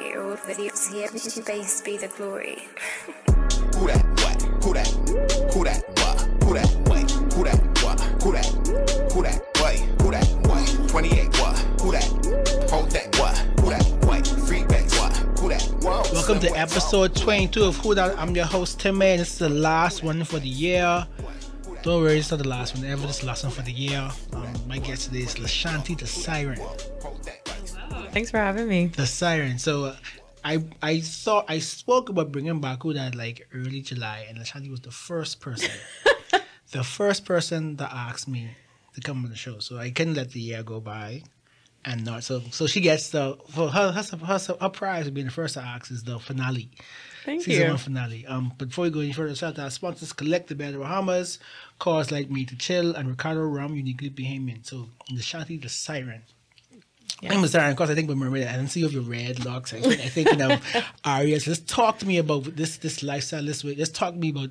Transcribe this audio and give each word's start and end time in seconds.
Hear 0.00 0.22
all 0.22 0.36
videos 0.36 0.92
here, 0.92 1.08
to 1.08 1.42
base 1.42 1.82
be 1.82 1.98
the 1.98 2.08
glory. 2.08 2.64
Who 3.76 3.86
that? 3.86 4.04
What? 4.22 4.42
Who 4.64 4.72
that? 4.72 4.88
Who 5.52 5.64
that? 5.64 5.84
What? 5.98 6.20
Who 6.44 6.54
that? 6.54 6.88
Wait. 6.88 7.10
Who 7.34 7.44
that? 7.44 7.60
What? 7.82 8.00
Who 8.22 8.32
that? 8.32 8.46
Who 9.12 9.22
that? 9.22 9.40
Wait. 9.62 9.80
Who 10.00 10.10
that? 10.10 10.26
What? 10.46 10.88
28. 10.88 11.40
What? 11.40 11.58
Who 11.80 11.92
that? 11.92 12.70
Hold 12.70 12.90
that. 12.90 13.16
What? 13.18 13.36
Who 13.60 13.70
that? 13.70 14.06
Wait. 14.06 14.26
Feedback. 14.48 14.90
What? 14.92 15.16
Who 15.40 15.48
that? 15.50 15.62
Whoa. 15.82 16.02
Welcome 16.12 16.40
to 16.40 16.50
episode 16.58 17.14
22 17.14 17.64
of 17.64 17.76
Who 17.76 17.94
Dat. 17.94 18.18
I'm 18.18 18.34
your 18.34 18.46
host, 18.46 18.80
Tim 18.80 18.96
May, 18.96 19.12
and 19.12 19.20
this 19.20 19.32
is 19.32 19.38
the 19.38 19.50
last 19.50 20.02
one 20.02 20.24
for 20.24 20.38
the 20.38 20.48
year. 20.48 21.06
Don't 21.82 22.02
worry, 22.02 22.18
it's 22.18 22.30
not 22.30 22.38
the 22.38 22.48
last 22.48 22.74
one 22.74 22.84
ever. 22.84 23.02
This 23.06 23.16
is 23.16 23.20
the 23.20 23.26
last 23.26 23.44
one 23.44 23.52
for 23.52 23.62
the 23.62 23.72
year. 23.72 24.10
Um, 24.32 24.52
my 24.66 24.78
guest 24.78 25.04
today 25.04 25.20
is 25.20 25.36
Lashanti 25.36 25.96
the 25.96 26.06
Siren. 26.08 26.58
Thanks 28.10 28.30
for 28.30 28.38
having 28.38 28.68
me. 28.68 28.86
The 28.86 29.06
Siren. 29.06 29.58
So 29.58 29.84
uh, 29.84 29.96
I 30.44 30.64
I 30.82 31.00
thought 31.00 31.44
I 31.48 31.58
spoke 31.58 32.08
about 32.08 32.32
bringing 32.32 32.60
back 32.60 32.82
Who 32.82 32.92
Dat 32.92 33.14
like 33.14 33.46
early 33.54 33.80
July, 33.82 34.26
and 34.28 34.38
Lashanti 34.38 34.70
was 34.70 34.80
the 34.80 34.90
first 34.90 35.40
person, 35.40 35.70
the 36.72 36.84
first 36.84 37.24
person 37.24 37.76
that 37.76 37.92
asked 37.92 38.28
me 38.28 38.50
to 38.94 39.00
come 39.00 39.24
on 39.24 39.30
the 39.30 39.36
show. 39.36 39.58
So 39.58 39.78
I 39.78 39.90
couldn't 39.90 40.14
let 40.14 40.30
the 40.30 40.40
year 40.40 40.62
go 40.62 40.80
by. 40.80 41.22
And 41.84 42.04
not 42.04 42.24
so, 42.24 42.42
so 42.50 42.66
she 42.66 42.80
gets 42.80 43.10
the 43.10 43.38
for 43.50 43.68
her 43.68 43.92
her, 43.92 44.02
her, 44.26 44.38
her 44.60 44.68
prize 44.68 45.06
of 45.06 45.14
being 45.14 45.26
the 45.26 45.32
first 45.32 45.54
to 45.54 45.60
ask 45.60 45.90
is 45.90 46.02
the 46.02 46.18
finale. 46.18 46.70
Thank 47.24 47.42
season 47.42 47.62
you. 47.62 47.68
one 47.68 47.78
finale. 47.78 48.26
Um, 48.26 48.52
but 48.58 48.68
before 48.68 48.84
we 48.84 48.90
go 48.90 49.00
any 49.00 49.12
further, 49.12 49.34
shout 49.34 49.50
out 49.50 49.56
to 49.56 49.62
our 49.62 49.70
sponsors: 49.70 50.12
Kalik 50.12 50.48
the 50.48 50.54
of 50.54 50.80
Bahamas, 50.80 51.38
Coors 51.80 52.10
Light 52.10 52.30
Me 52.30 52.44
to 52.44 52.56
Chill, 52.56 52.94
and 52.94 53.08
Ricardo 53.08 53.42
Rum, 53.42 53.74
Uniquely 53.74 54.10
Bahamian. 54.10 54.66
So 54.66 54.88
the 55.08 55.22
Shanti 55.22 55.60
the 55.62 55.68
Siren. 55.68 56.22
I'm 57.28 57.42
a 57.42 57.48
siren, 57.48 57.70
of 57.70 57.76
course. 57.76 57.90
I 57.90 57.94
think 57.94 58.08
with 58.08 58.16
Mermaid, 58.18 58.46
I 58.46 58.52
didn't 58.52 58.68
see 58.68 58.84
of 58.84 58.92
your 58.92 59.02
red 59.02 59.44
locks. 59.44 59.74
I 59.74 59.80
think, 59.80 60.00
I 60.00 60.08
think 60.08 60.30
you 60.30 60.36
know, 60.36 60.58
Arias. 61.04 61.46
Let's 61.46 61.60
talk 61.60 61.98
to 61.98 62.06
me 62.06 62.18
about 62.18 62.44
this 62.56 62.76
this 62.78 63.02
lifestyle 63.02 63.44
this 63.44 63.64
way. 63.64 63.74
Let's 63.74 63.90
talk 63.90 64.12
to 64.14 64.18
me 64.20 64.30
about. 64.30 64.50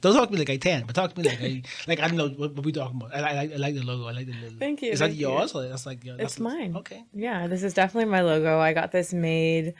Don't 0.00 0.14
talk 0.14 0.28
to 0.28 0.32
me 0.32 0.38
like 0.38 0.48
I 0.48 0.56
ten, 0.56 0.84
but 0.86 0.94
talk 0.94 1.14
to 1.14 1.20
me 1.20 1.28
like 1.28 1.42
I 1.42 1.62
like 1.86 2.00
I 2.00 2.08
don't 2.08 2.16
know 2.16 2.28
what, 2.28 2.54
what 2.54 2.64
we 2.64 2.72
talking 2.72 2.96
about. 2.96 3.14
I, 3.14 3.18
I, 3.20 3.34
like- 3.34 3.52
I 3.52 3.56
like 3.56 3.74
the 3.74 3.82
logo. 3.82 4.06
I 4.08 4.12
like 4.12 4.26
the 4.26 4.32
logo. 4.32 4.56
Thank 4.58 4.80
you, 4.82 4.92
Is 4.92 5.00
that 5.00 5.08
thank 5.08 5.20
you. 5.20 5.28
yours 5.28 5.54
or 5.54 5.68
that's 5.68 5.84
like 5.84 5.98
It's 6.04 6.16
that's- 6.16 6.38
mine. 6.40 6.74
Okay. 6.76 7.04
Yeah, 7.12 7.46
this 7.48 7.62
is 7.62 7.74
definitely 7.74 8.10
my 8.10 8.22
logo. 8.22 8.58
I 8.58 8.72
got 8.72 8.92
this 8.92 9.12
made 9.12 9.74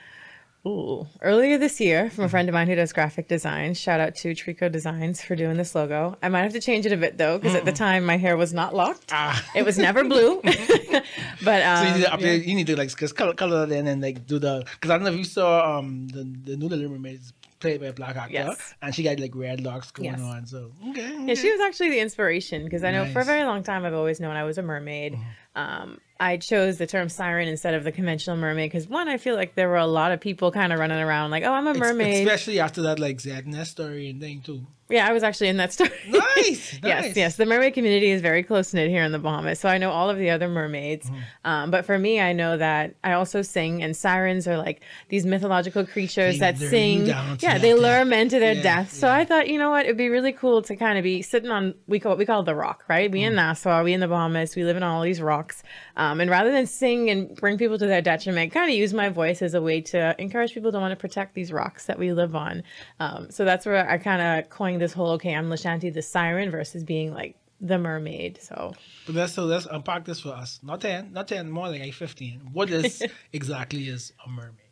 ooh, 0.67 1.07
earlier 1.21 1.57
this 1.57 1.79
year 1.79 2.09
from 2.09 2.25
a 2.25 2.29
friend 2.29 2.49
of 2.49 2.53
mine 2.53 2.67
who 2.67 2.75
does 2.75 2.91
graphic 2.93 3.27
design. 3.27 3.73
Shout 3.73 3.99
out 3.99 4.15
to 4.17 4.33
Trico 4.33 4.71
Designs 4.71 5.21
for 5.21 5.35
doing 5.35 5.57
this 5.57 5.73
logo. 5.75 6.17
I 6.21 6.29
might 6.29 6.41
have 6.43 6.53
to 6.53 6.59
change 6.59 6.85
it 6.85 6.91
a 6.91 6.97
bit 6.97 7.17
though, 7.17 7.37
because 7.37 7.55
at 7.55 7.65
the 7.65 7.71
time 7.71 8.05
my 8.05 8.17
hair 8.17 8.35
was 8.37 8.53
not 8.53 8.75
locked. 8.75 9.11
Ah. 9.13 9.43
It 9.55 9.63
was 9.65 9.77
never 9.77 10.03
blue. 10.03 10.41
but 11.43 11.63
um, 11.63 11.77
So 11.77 11.83
you 11.91 11.97
need 11.99 12.05
to 12.05 12.11
update. 12.11 12.21
yeah. 12.21 12.31
You 12.49 12.55
need 12.55 12.67
to 12.67 12.75
like 12.75 12.95
cause 12.95 13.13
color 13.13 13.33
color 13.33 13.65
that 13.65 13.73
in 13.75 13.87
and 13.87 14.01
like 14.01 14.25
do 14.27 14.39
the 14.39 14.65
because 14.73 14.91
I 14.91 14.95
don't 14.97 15.03
know 15.05 15.11
if 15.11 15.17
you 15.17 15.23
saw 15.23 15.77
um 15.77 16.07
the 16.09 16.23
the 16.43 16.57
new 16.57 16.67
Little 16.67 16.89
Mermaid 16.89 17.21
is 17.21 17.33
played 17.59 17.81
by 17.81 17.87
a 17.87 17.93
black 17.93 18.15
actor 18.15 18.33
Yes. 18.33 18.75
and 18.83 18.93
she 18.93 19.01
got 19.01 19.19
like 19.19 19.35
red 19.35 19.61
locks 19.61 19.89
going 19.91 20.11
Yes. 20.11 20.19
on. 20.21 20.45
So 20.45 20.71
okay, 20.89 21.25
Yeah, 21.25 21.33
she 21.33 21.51
was 21.51 21.59
actually 21.61 21.89
the 21.89 21.99
inspiration 21.99 22.63
because 22.63 22.83
I 22.83 22.91
know 22.91 23.05
for 23.07 23.21
a 23.21 23.25
very 23.25 23.43
long 23.45 23.63
time 23.63 23.83
I've 23.85 23.95
always 23.95 24.19
known 24.19 24.35
I 24.35 24.43
was 24.43 24.57
a 24.57 24.61
mermaid. 24.61 25.17
Um, 25.57 25.99
I 26.19 26.37
chose 26.37 26.77
the 26.79 26.87
term 26.87 27.09
siren 27.09 27.47
instead 27.47 27.73
of 27.75 27.83
the 27.83 27.91
conventional 27.91 28.37
mermaid 28.37 28.71
because 28.71 28.87
one, 28.87 29.07
I 29.07 29.17
feel 29.17 29.35
like 29.35 29.53
there 29.53 29.69
were 29.69 29.77
a 29.77 29.85
lot 29.85 30.11
of 30.11 30.19
people 30.19 30.51
kind 30.51 30.73
of 30.73 30.79
running 30.79 30.97
around 30.99 31.29
like, 31.31 31.43
"Oh, 31.43 31.53
I'm 31.53 31.67
a 31.67 31.73
mermaid." 31.75 32.25
especially 32.27 32.59
after 32.59 32.81
that 32.83 32.97
like 32.99 33.17
Zadness 33.17 33.67
story 33.67 34.09
and 34.09 34.19
thing 34.19 34.41
too. 34.41 34.65
Yeah, 34.89 35.05
I 35.07 35.11
was 35.11 35.21
actually 35.21 35.49
in 35.49 35.57
that 35.57 35.73
story. 35.73 35.91
Nice, 36.07 36.79
yes, 36.83 37.03
nice. 37.05 37.15
yes. 37.17 37.35
The 37.35 37.45
mermaid 37.45 37.73
community 37.73 38.09
is 38.09 38.21
very 38.21 38.41
close 38.41 38.73
knit 38.73 38.89
here 38.89 39.03
in 39.03 39.11
the 39.11 39.19
Bahamas, 39.19 39.59
so 39.59 39.67
I 39.69 39.77
know 39.77 39.91
all 39.91 40.09
of 40.09 40.17
the 40.17 40.29
other 40.29 40.47
mermaids. 40.47 41.07
Mm-hmm. 41.07 41.19
Um, 41.43 41.71
but 41.71 41.85
for 41.85 41.99
me, 41.99 42.21
I 42.21 42.31
know 42.33 42.55
that 42.57 42.95
I 43.03 43.11
also 43.13 43.41
sing, 43.41 43.83
and 43.83 43.95
sirens 43.95 44.47
are 44.47 44.57
like 44.57 44.81
these 45.09 45.25
mythological 45.25 45.85
creatures 45.85 46.35
They 46.35 46.51
that 46.51 46.57
sing. 46.57 47.05
Yeah, 47.07 47.57
they 47.59 47.73
death. 47.73 47.79
lure 47.79 48.05
men 48.05 48.29
to 48.29 48.39
their 48.39 48.53
Yeah, 48.53 48.63
death. 48.63 48.93
So 48.93 49.07
yeah. 49.07 49.15
I 49.15 49.25
thought, 49.25 49.49
you 49.49 49.59
know 49.59 49.69
what, 49.71 49.85
it'd 49.85 49.97
be 49.97 50.09
really 50.09 50.31
cool 50.31 50.61
to 50.63 50.75
kind 50.75 50.97
of 50.97 51.03
be 51.03 51.21
sitting 51.21 51.51
on 51.51 51.75
we 51.87 51.99
call 51.99 52.11
what 52.13 52.17
we 52.17 52.25
call 52.25 52.43
the 52.43 52.55
rock, 52.55 52.83
right? 52.87 53.11
We 53.11 53.23
in 53.23 53.33
Mm. 53.33 53.37
Nassau, 53.37 53.83
we 53.83 53.93
in 53.93 53.99
the 53.99 54.07
Bahamas, 54.07 54.55
we 54.55 54.63
live 54.63 54.77
in 54.77 54.83
all 54.83 55.01
these 55.03 55.21
rocks, 55.21 55.46
um, 55.95 56.21
and 56.21 56.29
rather 56.29 56.51
than 56.51 56.65
sing 56.65 57.09
and 57.09 57.35
bring 57.35 57.57
people 57.57 57.77
to 57.77 57.87
their 57.87 58.01
detriment, 58.01 58.51
kind 58.51 58.69
of 58.69 58.75
use 58.75 58.93
my 58.93 59.09
voice 59.09 59.41
as 59.41 59.53
a 59.53 59.61
way 59.61 59.81
to 59.81 60.15
encourage 60.19 60.53
people 60.53 60.71
to 60.71 60.79
want 60.79 60.91
to 60.91 60.95
protect 60.95 61.33
these 61.33 61.51
rocks 61.51 61.85
that 61.85 61.99
we 61.99 62.13
live 62.13 62.35
on. 62.35 62.63
Um, 62.99 63.29
so 63.29 63.45
that's 63.45 63.65
where 63.65 63.89
I 63.89 63.97
kind 63.97 64.21
of 64.21 64.49
coined 64.49 64.81
this 64.81 64.93
whole 64.93 65.11
okay, 65.11 65.33
I'm 65.35 65.49
Lashanti 65.49 65.93
the 65.93 66.01
siren 66.01 66.51
versus 66.51 66.83
being 66.83 67.13
like 67.13 67.35
the 67.61 67.77
mermaid. 67.77 68.39
So 68.41 68.73
But 69.05 69.15
let's 69.15 69.33
so 69.33 69.45
let's 69.45 69.65
unpack 69.65 70.05
this 70.05 70.19
for 70.19 70.29
us. 70.29 70.59
Not 70.63 70.81
ten, 70.81 71.13
not 71.13 71.27
ten, 71.27 71.49
more 71.49 71.69
like 71.69 71.93
fifteen. 71.93 72.41
What 72.53 72.69
is 72.69 73.03
exactly 73.33 73.87
is 73.87 74.13
a 74.25 74.29
mermaid? 74.29 74.66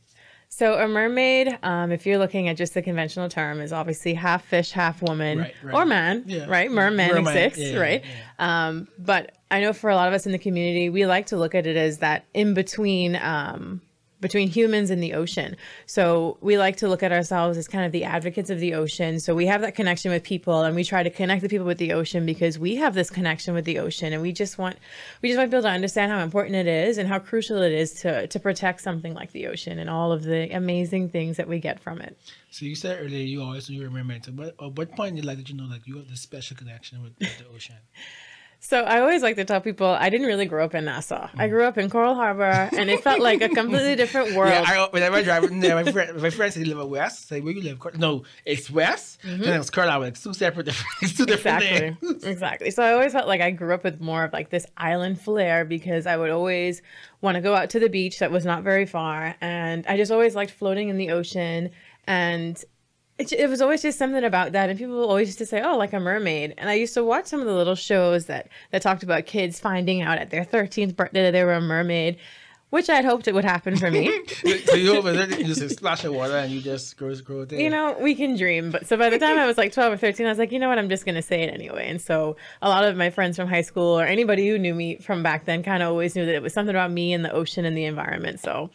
So 0.57 0.75
a 0.75 0.87
mermaid, 0.87 1.59
um, 1.63 1.91
if 1.91 2.05
you're 2.05 2.17
looking 2.17 2.47
at 2.47 2.55
just 2.55 2.73
the 2.75 2.81
conventional 2.81 3.27
term, 3.27 3.59
is 3.59 3.73
obviously 3.73 4.13
half 4.13 4.45
fish, 4.45 4.71
half 4.71 5.01
woman, 5.01 5.39
Right, 5.39 5.53
right. 5.61 5.75
or 5.75 5.85
man, 5.85 6.23
Yeah. 6.27 6.45
right? 6.47 6.71
Merman 6.71 7.09
Merman, 7.09 7.27
exists, 7.37 7.59
yeah, 7.59 7.73
yeah, 7.73 7.79
right? 7.81 8.03
Um, 8.39 8.87
but 8.97 9.33
I 9.51 9.59
know 9.59 9.73
for 9.73 9.89
a 9.89 9.95
lot 9.95 10.07
of 10.07 10.13
us 10.13 10.25
in 10.25 10.31
the 10.31 10.37
community, 10.39 10.89
we 10.89 11.05
like 11.05 11.25
to 11.25 11.35
look 11.35 11.55
at 11.55 11.67
it 11.67 11.75
as 11.75 11.97
that 11.97 12.23
in 12.33 12.53
between. 12.53 13.17
Um, 13.17 13.81
between 14.21 14.47
humans 14.47 14.89
and 14.89 15.03
the 15.03 15.13
ocean. 15.13 15.55
So 15.85 16.37
we 16.41 16.57
like 16.57 16.77
to 16.77 16.87
look 16.87 17.03
at 17.03 17.11
ourselves 17.11 17.57
as 17.57 17.67
kind 17.67 17.85
of 17.85 17.91
the 17.91 18.03
advocates 18.03 18.49
of 18.49 18.59
the 18.59 18.73
ocean. 18.73 19.19
So 19.19 19.35
we 19.35 19.45
have 19.47 19.61
that 19.61 19.75
connection 19.75 20.11
with 20.11 20.23
people 20.23 20.63
and 20.63 20.75
we 20.75 20.83
try 20.83 21.03
to 21.03 21.09
connect 21.09 21.41
the 21.41 21.49
people 21.49 21.65
with 21.65 21.77
the 21.77 21.93
ocean 21.93 22.25
because 22.25 22.57
we 22.57 22.75
have 22.75 22.93
this 22.93 23.09
connection 23.09 23.53
with 23.53 23.65
the 23.65 23.79
ocean 23.79 24.13
and 24.13 24.21
we 24.21 24.31
just 24.31 24.57
want 24.57 24.77
we 25.21 25.29
just 25.29 25.37
want 25.37 25.51
people 25.51 25.63
to 25.63 25.69
understand 25.69 26.11
how 26.11 26.19
important 26.19 26.55
it 26.55 26.67
is 26.67 26.97
and 26.97 27.09
how 27.09 27.19
crucial 27.19 27.61
it 27.61 27.73
is 27.73 27.93
to 28.01 28.27
to 28.27 28.39
protect 28.39 28.81
something 28.81 29.13
like 29.13 29.31
the 29.31 29.47
ocean 29.47 29.79
and 29.79 29.89
all 29.89 30.11
of 30.11 30.23
the 30.23 30.49
amazing 30.55 31.09
things 31.09 31.37
that 31.37 31.47
we 31.47 31.59
get 31.59 31.79
from 31.79 31.99
it. 32.01 32.17
So 32.51 32.65
you 32.65 32.75
said 32.75 32.99
earlier 33.01 33.25
you 33.25 33.41
always 33.41 33.69
knew 33.69 33.81
you 33.81 33.89
were. 33.89 34.19
So 34.23 34.31
what, 34.31 34.55
at 34.61 34.71
what 34.77 34.95
point 34.95 35.15
did 35.15 35.25
like 35.25 35.37
did 35.37 35.49
you 35.49 35.55
know 35.55 35.65
like 35.65 35.85
you 35.85 35.97
have 35.97 36.09
this 36.09 36.21
special 36.21 36.55
connection 36.55 37.03
with, 37.03 37.13
with 37.19 37.37
the 37.37 37.45
ocean? 37.53 37.75
So 38.65 38.81
I 38.81 38.99
always 38.99 39.21
like 39.21 39.35
to 39.35 39.45
tell 39.45 39.61
people 39.61 39.87
I 39.87 40.09
didn't 40.09 40.25
really 40.25 40.47
grow 40.47 40.65
up 40.65 40.73
in 40.73 40.85
Nassau. 40.85 41.29
I 41.35 41.47
mm. 41.47 41.49
grew 41.51 41.65
up 41.65 41.77
in 41.77 41.87
Coral 41.87 42.15
Harbor 42.15 42.69
and 42.75 42.89
it 42.89 43.03
felt 43.03 43.19
like 43.19 43.41
a 43.41 43.49
completely 43.49 43.95
different 44.01 44.35
world. 44.35 44.51
Yeah, 44.51 44.63
I, 44.65 44.87
whenever 44.89 45.17
I 45.17 45.21
drive 45.21 45.51
my 45.51 45.83
friend, 45.91 46.19
my 46.19 46.31
friends 46.31 46.55
say 46.55 46.63
they 46.63 46.73
live 46.73 46.89
west. 46.89 47.27
Say 47.27 47.41
where 47.41 47.53
you 47.53 47.61
live? 47.61 47.79
No, 47.97 48.23
it's 48.43 48.71
west. 48.71 49.21
Mm-hmm. 49.21 49.43
Then 49.43 49.59
it's 49.59 49.69
Coral 49.69 49.91
Harbor. 49.91 50.07
It's 50.07 50.23
two 50.23 50.33
separate, 50.33 50.65
different, 50.65 50.95
it's 51.03 51.15
two 51.15 51.27
different 51.27 51.63
exactly 51.63 52.09
things. 52.09 52.23
exactly 52.23 52.71
so 52.71 52.83
i 52.83 52.91
always 52.91 53.11
felt 53.11 53.27
like 53.27 53.41
i 53.41 53.51
grew 53.51 53.73
up 53.73 53.83
with 53.83 54.01
more 54.01 54.23
of 54.23 54.33
like 54.33 54.49
this 54.49 54.65
island 54.77 55.19
flair 55.19 55.65
because 55.65 56.07
i 56.07 56.17
would 56.17 56.31
always 56.31 56.81
want 57.21 57.35
to 57.35 57.41
go 57.41 57.55
out 57.55 57.69
to 57.69 57.79
the 57.79 57.89
beach 57.89 58.19
that 58.19 58.31
was 58.31 58.45
not 58.45 58.63
very 58.63 58.85
far 58.85 59.35
and 59.41 59.85
i 59.87 59.97
just 59.97 60.11
always 60.11 60.35
liked 60.35 60.51
floating 60.51 60.89
in 60.89 60.97
the 60.97 61.11
ocean 61.11 61.69
and 62.07 62.63
it, 63.17 63.31
it 63.31 63.49
was 63.49 63.61
always 63.61 63.81
just 63.81 63.97
something 63.97 64.23
about 64.23 64.51
that 64.51 64.69
and 64.69 64.77
people 64.77 65.01
always 65.03 65.27
used 65.27 65.37
to 65.37 65.45
say 65.45 65.61
oh 65.61 65.77
like 65.77 65.93
a 65.93 65.99
mermaid 65.99 66.53
and 66.57 66.69
i 66.69 66.73
used 66.73 66.93
to 66.93 67.03
watch 67.03 67.25
some 67.25 67.39
of 67.39 67.45
the 67.45 67.53
little 67.53 67.75
shows 67.75 68.25
that 68.25 68.49
that 68.71 68.81
talked 68.81 69.03
about 69.03 69.25
kids 69.25 69.59
finding 69.59 70.01
out 70.01 70.17
at 70.17 70.29
their 70.29 70.45
13th 70.45 70.95
birthday 70.95 71.23
that 71.23 71.31
they 71.31 71.43
were 71.43 71.53
a 71.53 71.61
mermaid 71.61 72.17
which 72.71 72.89
i'd 72.89 73.05
hoped 73.05 73.27
it 73.27 73.33
would 73.33 73.45
happen 73.45 73.77
for 73.77 73.89
me 73.89 74.11
so 74.65 74.75
you 74.75 74.95
over 74.95 75.13
there, 75.13 75.39
you 75.39 75.45
just 75.45 75.77
splash 75.77 76.03
of 76.03 76.13
water 76.13 76.35
and 76.35 76.51
you 76.51 76.61
just 76.61 76.97
grow, 76.97 77.15
grow 77.15 77.45
there. 77.45 77.59
you 77.59 77.69
know, 77.69 77.95
we 77.99 78.15
can 78.15 78.35
dream. 78.35 78.71
But 78.71 78.87
so 78.87 78.97
by 78.97 79.09
the 79.09 79.17
time 79.17 79.37
I 79.37 79.45
was 79.45 79.57
like 79.57 79.73
12 79.73 79.93
or 79.93 79.97
13, 79.97 80.25
I 80.25 80.29
was 80.29 80.37
like, 80.37 80.51
you 80.51 80.59
know 80.59 80.67
what? 80.69 80.77
I'm 80.77 80.89
just 80.89 81.05
going 81.05 81.15
to 81.15 81.21
say 81.21 81.43
it 81.43 81.53
anyway. 81.53 81.89
And 81.89 82.01
so 82.01 82.35
a 82.61 82.69
lot 82.69 82.83
of 82.83 82.95
my 82.95 83.09
friends 83.09 83.37
from 83.37 83.47
high 83.47 83.61
school 83.61 83.99
or 83.99 84.05
anybody 84.05 84.47
who 84.47 84.57
knew 84.57 84.73
me 84.73 84.97
from 84.97 85.23
back 85.23 85.45
then 85.45 85.63
kind 85.63 85.81
of 85.81 85.89
always 85.89 86.15
knew 86.15 86.25
that 86.25 86.35
it 86.35 86.41
was 86.41 86.53
something 86.53 86.75
about 86.75 86.91
me 86.91 87.13
and 87.13 87.23
the 87.23 87.31
ocean 87.31 87.65
and 87.65 87.77
the 87.77 87.85
environment. 87.85 88.39
So 88.39 88.69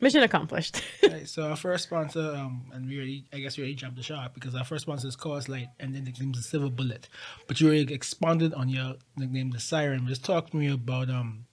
mission 0.00 0.22
accomplished. 0.22 0.82
Right, 1.10 1.28
so 1.28 1.42
our 1.42 1.56
first 1.56 1.84
sponsor, 1.84 2.20
um, 2.20 2.62
and 2.72 2.86
we 2.86 2.96
already, 2.96 3.24
I 3.32 3.40
guess 3.40 3.56
we 3.56 3.62
already 3.62 3.74
jumped 3.74 3.96
the 3.96 4.02
shark 4.02 4.32
because 4.32 4.54
our 4.54 4.64
first 4.64 4.82
sponsor 4.82 5.08
is 5.08 5.16
Coors 5.16 5.48
Light, 5.48 5.68
and 5.80 5.92
then 5.92 6.04
the 6.04 6.10
nickname 6.10 6.32
is 6.34 6.46
Silver 6.46 6.70
Bullet. 6.70 7.08
But 7.48 7.60
you 7.60 7.66
already 7.66 7.92
expanded 7.92 8.54
on 8.54 8.68
your 8.68 8.94
nickname, 9.16 9.50
the 9.50 9.58
Siren. 9.58 10.06
Just 10.06 10.24
talk 10.24 10.50
to 10.50 10.56
me 10.56 10.68
about 10.70 11.10
um. 11.10 11.46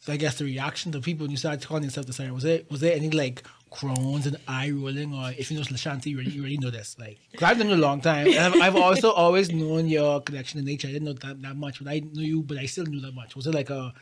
So 0.00 0.12
I 0.12 0.18
guess 0.18 0.36
the 0.36 0.44
reaction 0.44 0.92
to 0.92 1.00
people 1.00 1.24
when 1.24 1.30
you 1.30 1.38
started 1.38 1.66
calling 1.66 1.84
yourself 1.84 2.04
the 2.04 2.12
Siren 2.12 2.34
was 2.34 2.44
it 2.44 2.70
was 2.70 2.80
there 2.80 2.94
any 2.94 3.08
like 3.08 3.42
groans 3.70 4.26
and 4.26 4.36
eye 4.46 4.70
rolling 4.70 5.14
or 5.14 5.32
if 5.38 5.50
you 5.50 5.56
know 5.56 5.62
Lashanti, 5.64 6.06
you 6.06 6.16
already, 6.16 6.30
you 6.32 6.42
already 6.42 6.58
know 6.58 6.70
this 6.70 6.96
like 6.98 7.18
because 7.32 7.48
I've 7.48 7.58
known 7.58 7.70
you 7.70 7.74
a 7.74 7.76
long 7.76 8.02
time 8.02 8.28
I've, 8.28 8.54
I've 8.60 8.76
also 8.76 9.10
always 9.10 9.50
known 9.50 9.88
your 9.88 10.20
connection 10.20 10.60
to 10.60 10.66
nature. 10.66 10.88
I 10.88 10.92
didn't 10.92 11.06
know 11.06 11.14
that, 11.14 11.40
that 11.40 11.56
much, 11.56 11.82
but 11.82 11.90
I 11.90 12.00
knew 12.00 12.22
you, 12.22 12.42
but 12.42 12.58
I 12.58 12.66
still 12.66 12.84
knew 12.84 13.00
that 13.00 13.14
much. 13.14 13.34
Was 13.34 13.46
it 13.46 13.54
like 13.54 13.70
a 13.70 13.94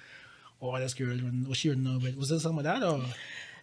oh 0.63 0.79
this 0.79 0.95
girl 0.95 1.19
was 1.49 1.59
she 1.59 1.75
no? 1.75 1.99
But 2.01 2.17
was 2.17 2.31
it 2.31 2.41
something 2.41 2.65
like 2.65 2.81
that 2.81 2.87
or? 2.87 3.03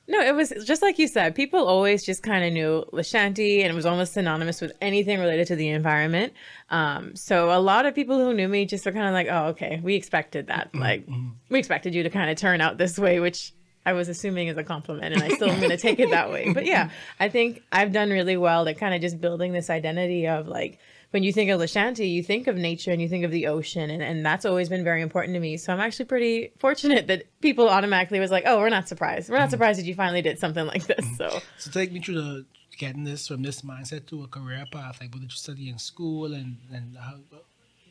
no, 0.10 0.22
it 0.22 0.34
was 0.34 0.52
just 0.66 0.82
like 0.82 0.98
you 0.98 1.08
said. 1.08 1.36
People 1.36 1.68
always 1.68 2.04
just 2.04 2.24
kind 2.24 2.44
of 2.44 2.52
knew 2.52 2.84
Lashanti, 2.92 3.60
and 3.62 3.72
it 3.72 3.76
was 3.76 3.86
almost 3.86 4.14
synonymous 4.14 4.60
with 4.60 4.72
anything 4.82 5.20
related 5.20 5.46
to 5.48 5.56
the 5.56 5.70
environment. 5.70 6.34
Um, 6.72 7.16
so 7.16 7.52
a 7.52 7.60
lot 7.60 7.86
of 7.86 7.94
people 7.94 8.18
who 8.18 8.34
knew 8.34 8.48
me 8.48 8.66
just 8.66 8.86
were 8.88 8.92
kind 8.92 9.06
of 9.08 9.14
like, 9.14 9.28
"Oh, 9.30 9.50
okay, 9.50 9.80
we 9.84 9.94
expected 9.96 10.48
that. 10.48 10.74
Like, 10.74 11.08
we 11.50 11.60
expected 11.60 11.94
you 11.94 12.02
to 12.04 12.10
kind 12.10 12.32
of 12.32 12.38
turn 12.38 12.60
out 12.60 12.80
this 12.80 12.98
way," 12.98 13.20
which 13.20 13.54
I 13.86 13.94
was 13.94 14.10
assuming 14.10 14.48
is 14.48 14.58
a 14.58 14.64
compliment, 14.64 15.14
and 15.14 15.24
I 15.24 15.30
still 15.30 15.50
am 15.50 15.60
going 15.60 15.70
to 15.70 15.78
take 15.78 16.00
it 16.00 16.10
that 16.10 16.32
way. 16.32 16.52
But 16.54 16.66
yeah, 16.66 16.90
I 17.20 17.30
think 17.30 17.62
I've 17.72 17.92
done 17.92 18.10
really 18.10 18.36
well 18.36 18.68
at 18.68 18.80
kind 18.80 18.96
of 18.96 19.02
just 19.02 19.22
building 19.22 19.54
this 19.54 19.70
identity 19.70 20.28
of 20.28 20.48
like 20.48 20.80
when 21.12 21.24
you 21.24 21.34
think 21.34 21.50
of 21.50 21.60
Lashanti, 21.60 22.12
you 22.12 22.24
think 22.24 22.48
of 22.48 22.56
nature 22.56 22.92
and 22.92 23.02
you 23.02 23.10
think 23.10 23.26
of 23.26 23.32
the 23.32 23.48
ocean, 23.48 23.90
and, 23.90 24.02
and 24.04 24.26
that's 24.26 24.46
always 24.46 24.70
been 24.70 24.84
very 24.84 25.02
important 25.02 25.34
to 25.36 25.40
me. 25.40 25.58
So 25.58 25.74
I'm 25.74 25.80
actually 25.80 26.06
pretty 26.06 26.52
fortunate 26.58 27.08
that 27.08 27.24
people 27.42 27.70
automatically 27.70 28.20
was 28.20 28.32
like, 28.32 28.44
"Oh, 28.46 28.60
we're 28.60 28.70
not 28.70 28.88
surprised. 28.88 29.30
We're 29.30 29.40
not 29.40 29.50
surprised 29.50 29.80
that 29.80 29.86
you 29.86 29.96
finally 29.96 30.22
did 30.22 30.40
something 30.40 30.66
like 30.66 30.86
this." 30.86 31.06
So 31.18 31.40
So 31.58 31.72
take 31.72 31.92
me 31.92 32.00
through 32.00 32.16
the 32.16 32.46
getting 32.78 33.04
this 33.04 33.28
from 33.28 33.42
this 33.44 33.62
mindset 33.62 34.08
to 34.08 34.24
a 34.24 34.28
career 34.28 34.66
path. 34.72 35.00
Like, 35.02 35.12
what 35.12 35.22
did 35.22 35.32
you 35.32 35.38
study 35.38 35.70
in 35.70 35.78
school 35.78 36.34
and 36.34 36.58
and 36.72 36.96
how, 36.98 37.16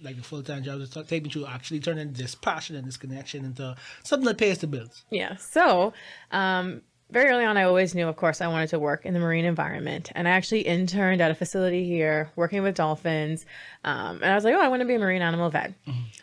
like 0.03 0.17
the 0.17 0.23
full 0.23 0.43
time 0.43 0.62
job? 0.62 0.81
Just 0.81 1.09
take 1.09 1.25
me 1.25 1.31
through 1.31 1.47
actually 1.47 1.81
turning 1.81 2.12
this 2.12 2.35
passion 2.35 2.76
and 2.76 2.87
this 2.87 2.97
connection 2.97 3.44
into 3.44 3.76
something 4.05 4.26
that 4.26 4.38
pays 4.38 4.59
the 4.59 4.67
bills. 4.67 5.05
Yeah. 5.11 5.37
So, 5.37 5.93
um, 6.31 6.82
very 7.11 7.31
early 7.31 7.45
on, 7.45 7.57
I 7.57 7.63
always 7.63 7.95
knew, 7.95 8.07
of 8.07 8.17
course, 8.17 8.41
I 8.43 8.49
wanted 8.49 8.69
to 8.71 8.79
work 8.79 9.07
in 9.07 9.15
the 9.15 9.21
marine 9.21 9.47
environment. 9.47 10.11
And 10.15 10.29
I 10.29 10.33
actually 10.33 10.61
interned 10.61 11.23
at 11.23 11.31
a 11.31 11.35
facility 11.35 11.87
here 11.87 12.31
working 12.37 12.63
with 12.63 12.75
dolphins. 12.75 13.47
Um, 13.83 14.17
and 14.17 14.27
I 14.27 14.35
was 14.35 14.45
like, 14.45 14.55
oh, 14.55 14.61
I 14.61 14.69
want 14.69 14.81
to 14.81 14.87
be 14.87 14.95
a 14.95 14.99
marine 14.99 15.23
animal 15.23 15.49
vet. 15.49 15.73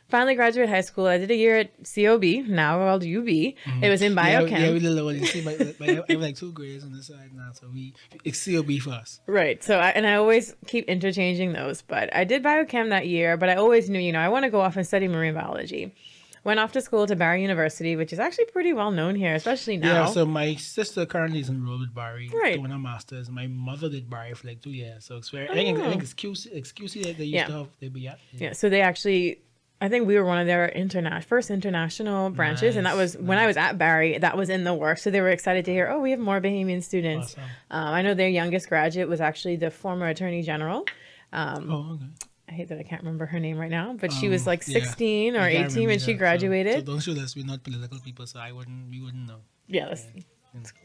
Finally 0.09 0.35
graduated 0.35 0.69
high 0.69 0.81
school. 0.81 1.07
I 1.07 1.17
did 1.17 1.31
a 1.31 1.35
year 1.35 1.57
at 1.57 1.71
COB, 1.95 2.23
now 2.47 2.77
called 2.77 3.03
UB. 3.03 3.27
It 3.27 3.89
was 3.89 4.01
in 4.03 4.13
biochem. 4.15 4.59
yeah, 4.59 4.71
we 4.71 4.79
little 4.79 5.05
one. 5.05 5.17
You 5.19 5.25
see, 5.25 5.41
my, 5.41 5.53
I 5.53 6.03
have 6.07 6.21
like 6.21 6.35
two 6.35 6.51
grades 6.51 6.83
on 6.83 6.93
this 6.93 7.07
side 7.07 7.31
now, 7.33 7.49
so 7.53 7.67
we 7.73 7.93
it's 8.23 8.45
COB 8.45 8.79
for 8.79 8.91
us. 8.91 9.21
Right. 9.25 9.63
So, 9.63 9.79
I, 9.79 9.89
and 9.89 10.05
I 10.05 10.15
always 10.15 10.55
keep 10.67 10.85
interchanging 10.87 11.53
those. 11.53 11.81
But 11.81 12.15
I 12.15 12.23
did 12.25 12.43
biochem 12.43 12.89
that 12.89 13.07
year, 13.07 13.37
but 13.37 13.49
I 13.49 13.55
always 13.55 13.89
knew, 13.89 13.99
you 13.99 14.11
know, 14.11 14.19
I 14.19 14.29
want 14.29 14.43
to 14.43 14.51
go 14.51 14.61
off 14.61 14.77
and 14.77 14.85
study 14.85 15.07
marine 15.07 15.33
biology. 15.33 15.95
Went 16.45 16.59
off 16.59 16.71
to 16.73 16.81
school 16.81 17.07
to 17.07 17.15
Barry 17.15 17.41
University, 17.41 17.95
which 17.95 18.13
is 18.13 18.19
actually 18.19 18.45
pretty 18.45 18.71
well 18.71 18.91
known 18.91 19.15
here, 19.15 19.33
especially 19.33 19.77
now. 19.77 20.03
Yeah, 20.03 20.05
so 20.05 20.25
my 20.27 20.53
sister 20.55 21.03
currently 21.05 21.39
is 21.39 21.49
enrolled 21.49 21.81
with 21.81 21.93
Barry, 21.95 22.29
Right. 22.31 22.55
doing 22.59 22.69
her 22.71 22.77
masters. 22.77 23.31
My 23.31 23.47
mother 23.47 23.89
did 23.89 24.07
Barry 24.09 24.33
for 24.35 24.47
like 24.47 24.61
two 24.61 24.69
years, 24.71 25.03
so 25.05 25.17
it's 25.17 25.29
very. 25.31 25.49
I 25.49 25.53
think 25.55 25.79
I 25.79 25.89
think 25.89 26.03
it's 26.03 26.13
QC, 26.13 26.51
it's 26.53 26.71
QC 26.71 27.03
that 27.03 27.17
they 27.17 27.23
used 27.25 27.33
Yeah. 27.33 27.47
to 27.47 27.51
have. 27.53 27.67
They 27.79 27.87
be 27.89 28.07
at. 28.07 28.19
Yeah, 28.31 28.53
so 28.53 28.69
they 28.69 28.81
actually, 28.81 29.39
I 29.81 29.89
think 29.89 30.05
we 30.07 30.15
were 30.19 30.23
one 30.23 30.37
of 30.37 30.45
their 30.45 30.71
interna- 30.75 31.23
first 31.23 31.49
international 31.49 32.29
branches, 32.29 32.75
and 32.75 32.85
that 32.85 32.95
was 32.95 33.15
Nice, 33.15 33.23
when 33.23 33.39
I 33.39 33.47
was 33.47 33.57
at 33.57 33.79
Barry. 33.79 34.19
That 34.19 34.37
was 34.37 34.51
in 34.51 34.65
the 34.65 34.73
works, 34.75 35.01
so 35.01 35.09
they 35.09 35.21
were 35.21 35.31
excited 35.31 35.65
to 35.65 35.71
hear, 35.71 35.87
oh, 35.89 35.99
we 35.99 36.11
have 36.11 36.19
more 36.19 36.39
Bahamian 36.39 36.83
students. 36.83 37.33
Awesome. 37.33 37.43
Um, 37.71 37.93
I 37.95 38.01
know 38.03 38.13
their 38.13 38.29
youngest 38.29 38.69
graduate 38.69 39.09
was 39.09 39.19
actually 39.19 39.55
the 39.55 39.71
former 39.71 40.07
Attorney 40.09 40.43
General. 40.43 40.85
Oh, 41.33 41.93
okay. 41.95 42.05
I 42.47 42.51
hate 42.53 42.67
that 42.69 42.77
I 42.77 42.83
can't 42.83 43.01
remember 43.01 43.25
her 43.25 43.39
name 43.39 43.57
right 43.57 43.71
now, 43.71 43.93
but 43.99 44.11
she 44.13 44.29
was 44.29 44.45
like 44.45 44.63
Um, 44.67 44.73
Yeah. 44.73 44.79
16 44.85 45.35
or 45.35 45.47
18 45.47 45.87
when 45.87 45.99
she 45.99 46.05
that, 46.05 46.11
so- 46.13 46.17
graduated. 46.17 46.75
So, 46.75 46.81
don't 46.81 46.99
shoot 46.99 47.17
us. 47.17 47.35
We're 47.35 47.45
not 47.45 47.63
political 47.63 47.99
people, 47.99 48.27
so 48.27 48.39
I 48.39 48.51
wouldn't. 48.51 48.89
We 48.89 49.01
wouldn't 49.01 49.27
know. 49.27 49.39
Yeah, 49.67 49.85
that's, 49.87 50.05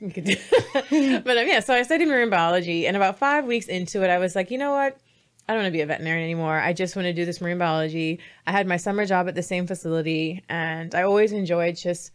we 0.01 0.11
could 0.11 0.25
do. 0.25 0.37
but 1.21 1.37
um, 1.39 1.47
yeah, 1.47 1.61
so 1.61 1.75
I 1.75 1.83
studied 1.83 2.09
marine 2.09 2.31
biology, 2.31 2.87
and 2.87 2.97
about 2.97 3.19
five 3.19 3.45
weeks 3.45 3.67
into 3.67 4.03
it, 4.03 4.09
I 4.11 4.19
was 4.19 4.35
like, 4.35 4.51
you 4.51 4.59
know 4.59 4.73
what? 4.73 4.99
I 5.49 5.53
don't 5.53 5.63
want 5.63 5.73
to 5.73 5.77
be 5.77 5.81
a 5.83 5.87
veterinarian 5.87 6.25
anymore. 6.25 6.59
I 6.59 6.73
just 6.73 6.97
want 6.97 7.07
to 7.07 7.13
do 7.13 7.25
this 7.25 7.41
marine 7.41 7.59
biology. 7.59 8.21
I 8.47 8.53
had 8.53 8.67
my 8.67 8.77
summer 8.77 9.05
job 9.05 9.29
at 9.29 9.35
the 9.35 9.43
same 9.43 9.67
facility, 9.67 10.43
and 10.49 10.95
I 10.95 11.03
always 11.03 11.33
enjoyed 11.33 11.77
just 11.77 12.13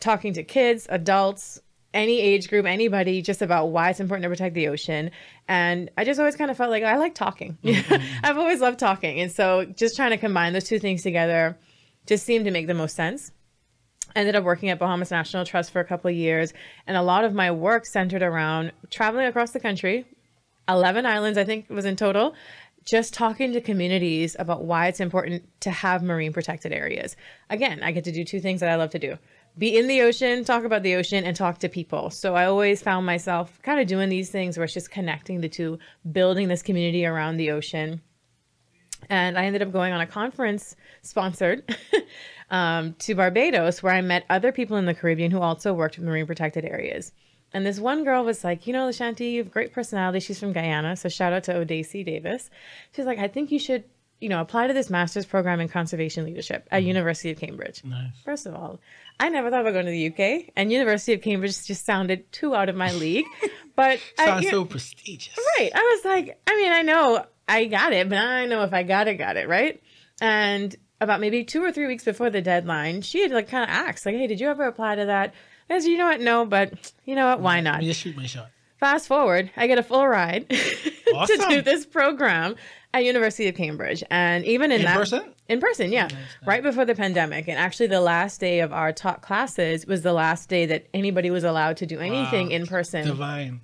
talking 0.00 0.32
to 0.34 0.42
kids, 0.42 0.86
adults, 0.90 1.60
any 1.94 2.20
age 2.20 2.48
group, 2.48 2.66
anybody, 2.66 3.22
just 3.22 3.40
about 3.40 3.66
why 3.66 3.88
it's 3.88 4.00
important 4.00 4.24
to 4.24 4.28
protect 4.28 4.54
the 4.54 4.68
ocean. 4.68 5.10
And 5.48 5.90
I 5.96 6.04
just 6.04 6.20
always 6.20 6.36
kind 6.36 6.50
of 6.50 6.56
felt 6.56 6.70
like 6.70 6.82
I 6.82 6.96
like 6.96 7.14
talking. 7.14 7.56
Mm-hmm. 7.64 8.24
I've 8.24 8.38
always 8.38 8.60
loved 8.60 8.78
talking. 8.78 9.20
And 9.20 9.30
so 9.30 9.64
just 9.64 9.96
trying 9.96 10.10
to 10.10 10.16
combine 10.16 10.52
those 10.52 10.64
two 10.64 10.78
things 10.78 11.02
together 11.02 11.56
just 12.06 12.24
seemed 12.24 12.44
to 12.44 12.50
make 12.50 12.66
the 12.66 12.74
most 12.74 12.96
sense 12.96 13.32
ended 14.16 14.36
up 14.36 14.44
working 14.44 14.70
at 14.70 14.78
Bahamas 14.78 15.10
National 15.10 15.44
Trust 15.44 15.70
for 15.70 15.80
a 15.80 15.84
couple 15.84 16.08
of 16.08 16.16
years, 16.16 16.52
and 16.86 16.96
a 16.96 17.02
lot 17.02 17.24
of 17.24 17.34
my 17.34 17.50
work 17.50 17.86
centered 17.86 18.22
around 18.22 18.72
traveling 18.90 19.26
across 19.26 19.50
the 19.50 19.60
country, 19.60 20.06
11 20.68 21.04
islands, 21.06 21.38
I 21.38 21.44
think 21.44 21.66
it 21.68 21.74
was 21.74 21.84
in 21.84 21.96
total, 21.96 22.34
just 22.84 23.14
talking 23.14 23.52
to 23.52 23.60
communities 23.60 24.36
about 24.38 24.64
why 24.64 24.88
it's 24.88 25.00
important 25.00 25.48
to 25.60 25.70
have 25.70 26.02
marine 26.02 26.32
protected 26.32 26.72
areas. 26.72 27.16
Again, 27.50 27.82
I 27.82 27.92
get 27.92 28.04
to 28.04 28.12
do 28.12 28.24
two 28.24 28.40
things 28.40 28.60
that 28.60 28.70
I 28.70 28.76
love 28.76 28.90
to 28.90 28.98
do 28.98 29.18
be 29.56 29.76
in 29.76 29.86
the 29.86 30.02
ocean, 30.02 30.44
talk 30.44 30.64
about 30.64 30.82
the 30.82 30.94
ocean, 30.96 31.24
and 31.24 31.36
talk 31.36 31.58
to 31.58 31.68
people. 31.68 32.10
So 32.10 32.34
I 32.34 32.46
always 32.46 32.82
found 32.82 33.06
myself 33.06 33.60
kind 33.62 33.80
of 33.80 33.86
doing 33.86 34.08
these 34.08 34.30
things 34.30 34.56
where 34.56 34.64
it's 34.64 34.74
just 34.74 34.90
connecting 34.90 35.40
the 35.40 35.48
two, 35.48 35.78
building 36.10 36.48
this 36.48 36.62
community 36.62 37.06
around 37.06 37.36
the 37.36 37.50
ocean 37.50 38.00
and 39.10 39.38
I 39.38 39.44
ended 39.44 39.62
up 39.62 39.72
going 39.72 39.92
on 39.92 40.00
a 40.00 40.06
conference 40.06 40.76
sponsored 41.02 41.62
um, 42.50 42.94
to 43.00 43.14
Barbados 43.14 43.82
where 43.82 43.92
I 43.92 44.00
met 44.00 44.24
other 44.30 44.52
people 44.52 44.76
in 44.76 44.86
the 44.86 44.94
Caribbean 44.94 45.30
who 45.30 45.40
also 45.40 45.72
worked 45.72 45.96
with 45.96 46.06
marine 46.06 46.26
protected 46.26 46.64
areas. 46.64 47.12
And 47.52 47.64
this 47.64 47.78
one 47.78 48.02
girl 48.02 48.24
was 48.24 48.42
like, 48.42 48.66
you 48.66 48.72
know, 48.72 48.88
Lashanti, 48.88 49.32
you 49.32 49.38
have 49.44 49.52
great 49.52 49.72
personality. 49.72 50.18
She's 50.18 50.40
from 50.40 50.52
Guyana, 50.52 50.96
so 50.96 51.08
shout 51.08 51.32
out 51.32 51.44
to 51.44 51.54
Odacy 51.54 52.04
Davis. 52.04 52.50
She's 52.92 53.06
like, 53.06 53.18
I 53.18 53.28
think 53.28 53.52
you 53.52 53.60
should, 53.60 53.84
you 54.24 54.30
know, 54.30 54.40
apply 54.40 54.66
to 54.68 54.72
this 54.72 54.88
master's 54.88 55.26
program 55.26 55.60
in 55.60 55.68
conservation 55.68 56.24
leadership 56.24 56.66
at 56.70 56.78
mm-hmm. 56.78 56.88
University 56.88 57.30
of 57.30 57.38
Cambridge. 57.38 57.84
Nice. 57.84 58.22
First 58.24 58.46
of 58.46 58.54
all, 58.54 58.80
I 59.20 59.28
never 59.28 59.50
thought 59.50 59.60
about 59.60 59.74
going 59.74 59.84
to 59.84 59.90
the 59.90 60.06
UK, 60.06 60.50
and 60.56 60.72
University 60.72 61.12
of 61.12 61.20
Cambridge 61.20 61.62
just 61.66 61.84
sounded 61.84 62.32
too 62.32 62.54
out 62.54 62.70
of 62.70 62.74
my 62.74 62.90
league. 63.04 63.26
But 63.76 64.00
I, 64.18 64.24
Sounds 64.24 64.44
you- 64.44 64.50
so 64.50 64.64
prestigious. 64.64 65.38
Right. 65.58 65.70
I 65.74 65.82
was 65.82 66.06
like, 66.06 66.40
I 66.46 66.56
mean, 66.56 66.72
I 66.72 66.80
know 66.80 67.26
I 67.46 67.66
got 67.66 67.92
it, 67.92 68.08
but 68.08 68.16
I 68.16 68.46
know 68.46 68.62
if 68.62 68.72
I 68.72 68.82
got 68.82 69.08
it, 69.08 69.16
got 69.16 69.36
it, 69.36 69.46
right? 69.46 69.78
And 70.22 70.74
about 71.02 71.20
maybe 71.20 71.44
two 71.44 71.62
or 71.62 71.70
three 71.70 71.86
weeks 71.86 72.04
before 72.04 72.30
the 72.30 72.40
deadline, 72.40 73.02
she 73.02 73.20
had 73.20 73.30
like 73.30 73.50
kind 73.50 73.64
of 73.64 73.68
asked, 73.68 74.06
like, 74.06 74.14
hey, 74.14 74.26
did 74.26 74.40
you 74.40 74.48
ever 74.48 74.64
apply 74.64 74.94
to 74.94 75.04
that? 75.04 75.34
I 75.68 75.78
said, 75.80 75.88
you 75.88 75.98
know 75.98 76.06
what? 76.06 76.22
No, 76.22 76.46
but 76.46 76.92
you 77.04 77.14
know 77.14 77.26
what? 77.26 77.40
Why 77.40 77.56
Let 77.56 77.64
not? 77.64 77.82
just 77.82 78.00
shoot 78.00 78.16
my 78.16 78.24
shot. 78.24 78.48
Fast 78.80 79.06
forward, 79.06 79.50
I 79.54 79.66
get 79.66 79.78
a 79.78 79.82
full 79.82 80.08
ride 80.08 80.48
to 80.48 81.46
do 81.50 81.60
this 81.60 81.84
program 81.84 82.56
at 82.94 83.04
University 83.04 83.48
of 83.48 83.54
Cambridge. 83.56 84.02
And 84.10 84.44
even 84.44 84.70
in, 84.70 84.80
In 84.80 84.86
that 84.86 84.96
person? 84.96 85.34
in 85.48 85.60
person, 85.60 85.92
yeah. 85.92 86.08
Oh, 86.10 86.16
right 86.46 86.62
before 86.62 86.84
the 86.84 86.94
pandemic. 86.94 87.48
And 87.48 87.58
actually 87.58 87.88
the 87.88 88.00
last 88.00 88.40
day 88.40 88.60
of 88.60 88.72
our 88.72 88.92
taught 88.92 89.20
classes 89.20 89.84
was 89.84 90.02
the 90.02 90.12
last 90.12 90.48
day 90.48 90.64
that 90.66 90.86
anybody 90.94 91.30
was 91.30 91.44
allowed 91.44 91.76
to 91.78 91.86
do 91.86 91.98
anything 91.98 92.46
Wow. 92.48 92.52
in 92.54 92.66
person. 92.66 93.06
Divine. 93.06 93.60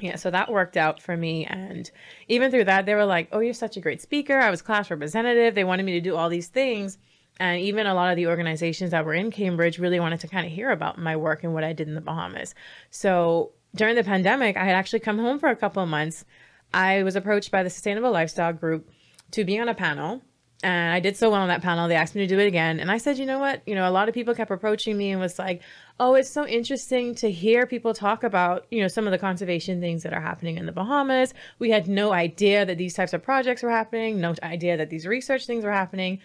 Yeah, 0.00 0.16
so 0.16 0.30
that 0.30 0.50
worked 0.50 0.78
out 0.78 1.02
for 1.02 1.14
me. 1.14 1.44
And 1.44 1.90
even 2.26 2.50
through 2.50 2.64
that, 2.64 2.86
they 2.86 2.94
were 2.94 3.04
like, 3.04 3.28
oh, 3.32 3.40
you're 3.40 3.52
such 3.52 3.76
a 3.76 3.80
great 3.80 4.00
speaker. 4.00 4.38
I 4.38 4.48
was 4.50 4.62
class 4.62 4.90
representative. 4.90 5.54
They 5.54 5.64
wanted 5.64 5.84
me 5.84 5.92
to 5.92 6.00
do 6.00 6.16
all 6.16 6.30
these 6.30 6.48
things. 6.48 6.96
And 7.38 7.60
even 7.60 7.86
a 7.86 7.92
lot 7.94 8.10
of 8.10 8.16
the 8.16 8.26
organizations 8.28 8.92
that 8.92 9.04
were 9.04 9.12
in 9.14 9.30
Cambridge 9.30 9.78
really 9.78 10.00
wanted 10.00 10.20
to 10.20 10.28
kind 10.28 10.46
of 10.46 10.52
hear 10.52 10.70
about 10.70 10.98
my 10.98 11.16
work 11.16 11.44
and 11.44 11.52
what 11.52 11.64
I 11.64 11.74
did 11.74 11.86
in 11.86 11.94
the 11.94 12.00
Bahamas. 12.00 12.54
So 12.90 13.52
during 13.74 13.94
the 13.94 14.04
pandemic, 14.04 14.56
I 14.56 14.64
had 14.64 14.74
actually 14.74 15.00
come 15.00 15.18
home 15.18 15.38
for 15.38 15.48
a 15.50 15.56
couple 15.56 15.82
of 15.82 15.88
months. 15.88 16.24
I 16.72 17.02
was 17.02 17.16
approached 17.16 17.50
by 17.50 17.62
the 17.62 17.70
Sustainable 17.70 18.10
Lifestyle 18.10 18.52
Group 18.52 18.90
to 19.32 19.44
be 19.44 19.58
on 19.58 19.68
a 19.68 19.74
panel. 19.74 20.22
And 20.62 20.92
I 20.92 21.00
did 21.00 21.16
so 21.16 21.30
well 21.30 21.40
on 21.40 21.48
that 21.48 21.62
panel. 21.62 21.88
They 21.88 21.94
asked 21.94 22.14
me 22.14 22.20
to 22.20 22.26
do 22.26 22.38
it 22.38 22.46
again. 22.46 22.80
And 22.80 22.90
I 22.90 22.98
said, 22.98 23.16
you 23.16 23.24
know 23.24 23.38
what? 23.38 23.62
You 23.66 23.74
know, 23.74 23.88
a 23.88 23.90
lot 23.90 24.08
of 24.10 24.14
people 24.14 24.34
kept 24.34 24.50
approaching 24.50 24.98
me 24.98 25.10
and 25.10 25.18
was 25.18 25.38
like, 25.38 25.62
oh, 25.98 26.14
it's 26.14 26.28
so 26.28 26.46
interesting 26.46 27.14
to 27.14 27.30
hear 27.30 27.66
people 27.66 27.94
talk 27.94 28.24
about, 28.24 28.66
you 28.70 28.82
know, 28.82 28.88
some 28.88 29.06
of 29.06 29.10
the 29.10 29.18
conservation 29.18 29.80
things 29.80 30.02
that 30.02 30.12
are 30.12 30.20
happening 30.20 30.58
in 30.58 30.66
the 30.66 30.72
Bahamas. 30.72 31.32
We 31.58 31.70
had 31.70 31.88
no 31.88 32.12
idea 32.12 32.66
that 32.66 32.76
these 32.76 32.92
types 32.92 33.14
of 33.14 33.22
projects 33.22 33.62
were 33.62 33.70
happening, 33.70 34.20
no 34.20 34.34
idea 34.42 34.76
that 34.76 34.90
these 34.90 35.06
research 35.06 35.46
things 35.46 35.64
were 35.64 35.72
happening. 35.72 36.20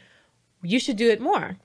You 0.61 0.79
should 0.79 0.97
do 0.97 1.09
it 1.09 1.21
more. 1.21 1.55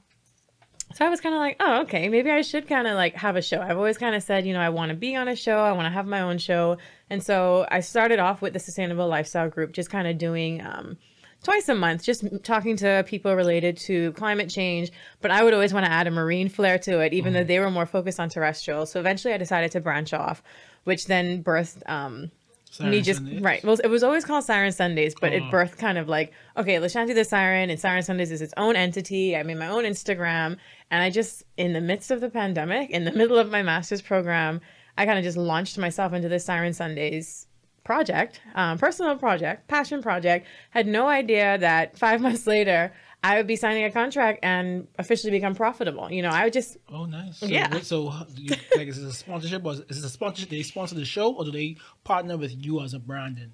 So 0.94 1.06
I 1.06 1.08
was 1.08 1.20
kind 1.20 1.34
of 1.34 1.40
like, 1.40 1.56
oh, 1.60 1.82
okay, 1.82 2.08
maybe 2.08 2.30
I 2.30 2.42
should 2.42 2.68
kind 2.68 2.86
of 2.86 2.94
like 2.94 3.14
have 3.14 3.36
a 3.36 3.42
show. 3.42 3.60
I've 3.60 3.76
always 3.76 3.98
kind 3.98 4.14
of 4.14 4.22
said, 4.22 4.46
you 4.46 4.52
know, 4.52 4.60
I 4.60 4.70
want 4.70 4.90
to 4.90 4.96
be 4.96 5.14
on 5.16 5.28
a 5.28 5.36
show, 5.36 5.58
I 5.58 5.72
want 5.72 5.86
to 5.86 5.90
have 5.90 6.06
my 6.06 6.20
own 6.20 6.38
show. 6.38 6.78
And 7.10 7.22
so 7.22 7.66
I 7.70 7.80
started 7.80 8.18
off 8.20 8.40
with 8.40 8.52
the 8.52 8.60
Sustainable 8.60 9.08
Lifestyle 9.08 9.48
Group, 9.50 9.72
just 9.72 9.90
kind 9.90 10.06
of 10.06 10.16
doing 10.16 10.64
um, 10.64 10.96
twice 11.42 11.68
a 11.68 11.74
month, 11.74 12.04
just 12.04 12.24
talking 12.44 12.76
to 12.76 13.04
people 13.06 13.34
related 13.34 13.76
to 13.78 14.12
climate 14.12 14.48
change. 14.48 14.92
But 15.20 15.30
I 15.32 15.42
would 15.42 15.52
always 15.52 15.74
want 15.74 15.86
to 15.86 15.92
add 15.92 16.06
a 16.06 16.10
marine 16.12 16.48
flair 16.48 16.78
to 16.78 17.00
it, 17.00 17.12
even 17.12 17.32
though 17.32 17.44
they 17.44 17.58
were 17.58 17.70
more 17.70 17.86
focused 17.86 18.20
on 18.20 18.28
terrestrial. 18.28 18.86
So 18.86 19.00
eventually 19.00 19.34
I 19.34 19.38
decided 19.38 19.72
to 19.72 19.80
branch 19.80 20.12
off, 20.14 20.42
which 20.84 21.06
then 21.06 21.42
birthed 21.42 21.82
um, 21.90 22.30
me 22.78 23.02
just 23.02 23.18
Sundays. 23.18 23.40
right. 23.42 23.64
Well, 23.64 23.76
it 23.82 23.88
was 23.88 24.04
always 24.04 24.24
called 24.24 24.44
Siren 24.44 24.70
Sundays, 24.70 25.16
but 25.20 25.32
it 25.32 25.42
Oh. 25.42 25.50
birthed 25.50 25.76
kind 25.78 25.98
of 25.98 26.08
like 26.08 26.32
okay, 26.56 26.76
Lashanti 26.76 27.14
the 27.14 27.24
Siren 27.24 27.70
and 27.70 27.80
Siren 27.80 28.02
Sundays 28.04 28.30
is 28.30 28.40
its 28.40 28.54
own 28.56 28.76
entity. 28.76 29.36
I 29.36 29.42
made 29.42 29.58
my 29.58 29.66
own 29.66 29.82
Instagram, 29.82 30.56
and 30.92 31.02
I 31.02 31.10
just 31.10 31.42
in 31.56 31.72
the 31.72 31.80
midst 31.80 32.12
of 32.12 32.20
the 32.20 32.30
pandemic, 32.30 32.90
in 32.90 33.04
the 33.04 33.10
middle 33.20 33.38
of 33.38 33.50
my 33.50 33.62
master's 33.62 34.00
program, 34.00 34.60
I 35.00 35.06
kind 35.06 35.18
of 35.18 35.24
just 35.24 35.38
launched 35.38 35.78
myself 35.78 36.12
into 36.12 36.28
this 36.28 36.44
Siren 36.44 36.74
Sundays 36.74 37.46
project, 37.84 38.42
um, 38.54 38.76
personal 38.76 39.16
project, 39.16 39.66
passion 39.66 40.02
project. 40.02 40.46
Had 40.68 40.86
no 40.86 41.06
idea 41.08 41.56
that 41.56 41.96
five 41.96 42.20
months 42.26 42.46
later 42.46 42.92
I 43.24 43.38
would 43.38 43.46
be 43.46 43.56
signing 43.56 43.84
a 43.84 43.90
contract 43.90 44.40
and 44.42 44.86
officially 44.98 45.30
become 45.30 45.54
profitable. 45.54 46.12
You 46.12 46.20
know, 46.20 46.28
I 46.28 46.44
would 46.44 46.52
just 46.52 46.76
Oh, 46.92 47.06
nice. 47.06 47.38
So, 47.38 47.46
Yeah. 47.46 47.72
what- 47.72 47.86
so 47.86 48.12
do 48.34 48.42
you, 48.42 48.50
like, 48.76 48.88
is 48.88 49.02
this 49.02 49.14
a 49.14 49.16
sponsorship 49.16 49.64
or 49.64 49.72
is 49.72 49.80
is 49.88 49.98
it 50.00 50.04
a 50.04 50.10
sponsorship? 50.10 50.50
They 50.50 50.62
sponsor 50.62 50.94
the 50.96 51.06
show 51.06 51.32
or 51.34 51.46
do 51.46 51.50
they 51.50 51.76
partner 52.04 52.36
with 52.36 52.52
you 52.62 52.82
as 52.82 52.92
a 52.92 52.98
branding? 52.98 53.52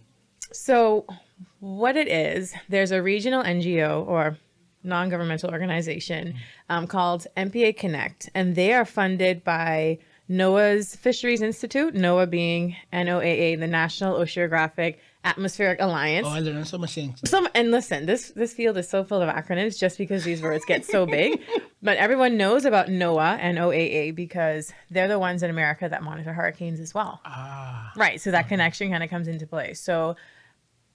So, 0.52 1.06
what 1.60 1.96
it 1.96 2.08
is, 2.08 2.54
there's 2.68 2.90
a 2.90 3.00
regional 3.00 3.44
NGO 3.44 4.04
or 4.08 4.36
non 4.82 5.10
governmental 5.10 5.50
organization 5.52 6.34
um, 6.68 6.88
called 6.88 7.28
MPA 7.36 7.76
Connect, 7.76 8.30
and 8.34 8.56
they 8.56 8.72
are 8.72 8.84
funded 8.84 9.44
by 9.44 9.98
NOAA's 10.28 10.97
Fisheries 10.97 11.40
Institute, 11.42 11.95
NOAA 11.95 12.28
being 12.28 12.76
NOAA, 12.92 13.59
the 13.61 13.66
National 13.66 14.18
Oceanographic 14.18 14.97
Atmospheric 15.25 15.80
Alliance. 15.80 16.26
Oh, 16.28 16.30
I 16.33 16.40
learned 16.40 16.66
so 16.66 16.78
much 16.78 16.95
things. 16.95 17.21
Some 17.28 17.49
and 17.54 17.71
listen, 17.71 18.06
this 18.06 18.30
this 18.30 18.52
field 18.52 18.76
is 18.76 18.88
so 18.88 19.04
full 19.04 19.21
of 19.23 19.28
acronyms 19.33 19.78
just 19.78 19.99
because 19.99 20.25
these 20.25 20.42
words 20.42 20.64
get 20.64 20.85
so 20.85 21.06
big. 21.06 21.40
But 21.83 21.99
everyone 21.99 22.37
knows 22.37 22.64
about 22.64 22.88
NOAA 22.88 23.38
and 23.40 23.59
OAA 23.59 24.12
because 24.12 24.73
they're 24.90 25.06
the 25.06 25.21
ones 25.21 25.45
in 25.45 25.50
America 25.50 25.88
that 25.88 26.02
monitor 26.02 26.33
hurricanes 26.33 26.80
as 26.80 26.92
well. 26.92 27.21
Ah, 27.25 27.92
Right. 27.97 28.21
So 28.21 28.33
that 28.33 28.49
connection 28.49 28.90
kind 28.90 29.04
of 29.04 29.11
comes 29.11 29.28
into 29.28 29.47
play. 29.47 29.75
So 29.75 30.16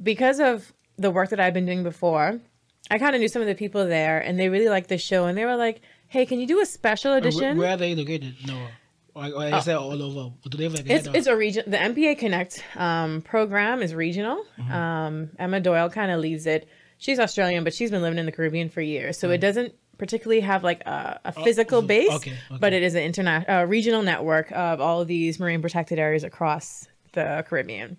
because 0.04 0.42
of 0.42 0.74
the 0.98 1.10
work 1.10 1.30
that 1.30 1.40
I've 1.40 1.54
been 1.54 1.66
doing 1.66 1.84
before, 1.84 2.42
I 2.90 2.98
kind 2.98 3.16
of 3.16 3.22
knew 3.22 3.30
some 3.30 3.42
of 3.42 3.48
the 3.48 3.56
people 3.56 3.88
there 3.88 4.20
and 4.20 4.38
they 4.38 4.50
really 4.50 4.68
liked 4.68 4.90
the 4.90 4.98
show 4.98 5.26
and 5.28 5.38
they 5.38 5.46
were 5.46 5.56
like, 5.56 5.80
Hey, 6.10 6.26
can 6.26 6.42
you 6.42 6.48
do 6.48 6.60
a 6.60 6.66
special 6.66 7.14
edition? 7.14 7.58
where 7.58 7.70
are 7.72 7.78
they 7.78 7.96
located? 7.96 8.36
No, 8.46 8.68
or, 9.15 9.25
or 9.25 9.46
is 9.58 9.65
that 9.65 9.77
all 9.77 10.01
over? 10.01 10.34
Do 10.50 10.58
they 10.58 10.63
have 10.65 10.74
like 10.74 10.89
a 10.89 10.94
It's, 10.94 11.08
it's 11.08 11.27
a 11.27 11.36
region. 11.36 11.63
The 11.68 11.77
MPA 11.77 12.18
Connect 12.18 12.63
um, 12.75 13.22
program 13.22 13.82
is 13.82 13.94
regional. 13.94 14.44
Mm-hmm. 14.60 14.72
Um, 14.72 15.30
Emma 15.39 15.60
Doyle 15.60 15.89
kind 15.89 16.12
of 16.12 16.20
leads 16.20 16.46
it. 16.46 16.68
She's 16.98 17.20
Australian, 17.20 17.63
but 17.63 17.74
she's 17.74 17.89
been 17.91 18.01
living 18.01 18.20
in 18.20 18.25
the 18.25 18.32
Caribbean 18.32 18.70
for 18.70 18.82
years, 18.82 19.18
so 19.18 19.32
it 19.32 19.39
doesn't 19.39 19.74
particularly 19.98 20.41
have 20.41 20.63
like 20.63 20.82
a, 20.82 21.20
a 21.25 21.32
physical 21.32 21.82
base, 21.82 22.08
Mm-hmm. 22.10 22.15
okay, 22.15 22.32
okay. 22.32 22.58
but 22.60 22.74
it 22.74 22.84
is 22.84 22.96
an 22.96 23.03
international 23.03 23.58
uh, 23.60 23.63
regional 23.65 24.01
network 24.03 24.51
of 24.51 24.80
all 24.82 25.01
of 25.01 25.08
these 25.08 25.39
marine 25.39 25.62
protected 25.62 26.00
areas 26.00 26.24
across 26.24 26.88
the 27.13 27.44
Caribbean. 27.48 27.98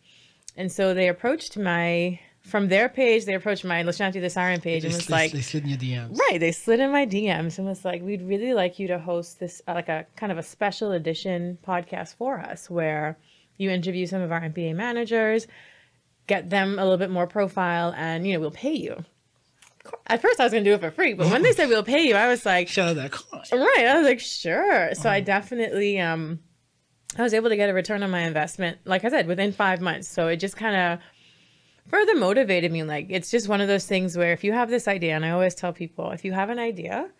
And 0.57 0.71
so 0.71 0.95
they 0.95 1.09
approached 1.09 1.57
my 1.57 2.19
from 2.42 2.68
their 2.68 2.88
page. 2.88 3.25
They 3.25 3.34
approached 3.34 3.64
my 3.64 3.82
Lashanti 3.82 4.20
the 4.20 4.30
Siren 4.30 4.61
page 4.61 4.82
they, 4.82 4.88
and 4.88 4.96
was 4.96 5.08
like, 5.08 5.32
they 5.32 5.40
slid 5.40 5.64
in 5.64 5.70
your 5.70 5.78
DMs. 5.78 6.18
Right, 6.18 6.38
they 6.38 6.52
slid 6.52 6.80
in 6.80 6.90
my 6.90 7.06
DMs 7.06 7.58
and 7.58 7.66
was 7.66 7.84
like, 7.84 8.02
"We'd 8.02 8.22
really 8.22 8.52
like 8.52 8.78
you 8.78 8.88
to 8.88 8.99
host 8.99 9.40
this, 9.40 9.62
uh, 9.66 9.75
like 9.75 9.88
a 9.88 10.06
kind 10.16 10.32
of 10.32 10.38
a 10.38 10.42
special 10.42 10.92
edition 10.92 11.58
podcast 11.66 12.16
for 12.16 12.38
us, 12.38 12.68
where 12.68 13.18
you 13.56 13.70
interview 13.70 14.06
some 14.06 14.22
of 14.22 14.32
our 14.32 14.40
MPA 14.40 14.75
managers, 14.75 15.46
get 16.26 16.50
them 16.50 16.78
a 16.78 16.82
little 16.82 16.99
bit 16.99 17.11
more 17.11 17.26
profile, 17.26 17.94
and 17.96 18.26
you 18.26 18.34
know, 18.34 18.40
we'll 18.40 18.50
pay 18.50 18.75
you." 18.75 19.04
At 20.06 20.22
first, 20.22 20.38
I 20.38 20.44
was 20.44 20.52
going 20.52 20.62
to 20.62 20.70
do 20.70 20.75
it 20.75 20.80
for 20.80 20.92
free, 20.92 21.14
but 21.14 21.28
when 21.28 21.42
they 21.42 21.52
said 21.52 21.68
we'll 21.68 21.82
pay 21.82 22.06
you, 22.06 22.14
I 22.14 22.28
was 22.28 22.46
like, 22.46 22.76
out 22.78 22.94
that 22.94 23.11
coin. 23.11 23.42
Right. 23.50 23.87
I 23.88 23.99
was 23.99 24.06
like, 24.06 24.20
sure. 24.20 24.94
So 24.94 25.11
I 25.11 25.20
definitely 25.20 25.99
um 25.99 26.38
I 27.18 27.22
was 27.22 27.34
able 27.34 27.50
to 27.50 27.56
get 27.56 27.68
a 27.68 27.75
return 27.75 28.02
on 28.02 28.11
my 28.11 28.20
investment, 28.20 28.78
like 28.84 29.04
I 29.04 29.11
said, 29.11 29.26
within 29.26 29.52
five 29.52 29.80
months. 29.80 30.08
So 30.08 30.28
it 30.28 30.37
just 30.37 30.56
kind 30.56 30.76
of 30.76 30.99
further 31.89 32.15
motivated 32.17 32.73
me. 32.73 32.83
Like 32.83 33.07
it's 33.11 33.31
just 33.31 33.49
one 33.49 33.61
of 33.61 33.69
those 33.69 33.87
things 33.87 34.17
where 34.17 34.33
if 34.33 34.45
you 34.45 34.53
have 34.53 34.71
this 34.71 34.89
idea, 34.89 35.15
and 35.15 35.25
I 35.25 35.31
always 35.31 35.55
tell 35.55 35.73
people, 35.73 36.11
if 36.11 36.25
you 36.25 36.33
have 36.33 36.51
an 36.51 36.59
idea, 36.59 37.11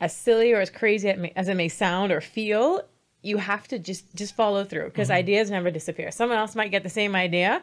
as 0.00 0.14
silly 0.14 0.52
or 0.52 0.60
as 0.60 0.70
crazy 0.70 1.08
as 1.36 1.48
it 1.48 1.54
may 1.54 1.68
sound 1.68 2.12
or 2.12 2.20
feel, 2.20 2.82
you 3.22 3.38
have 3.38 3.66
to 3.68 3.78
just 3.78 4.14
just 4.14 4.34
follow 4.34 4.64
through 4.64 4.86
because 4.86 5.10
ideas 5.10 5.50
never 5.50 5.70
disappear. 5.70 6.10
Someone 6.10 6.38
else 6.38 6.54
might 6.54 6.70
get 6.70 6.82
the 6.82 6.90
same 6.90 7.14
idea. 7.14 7.62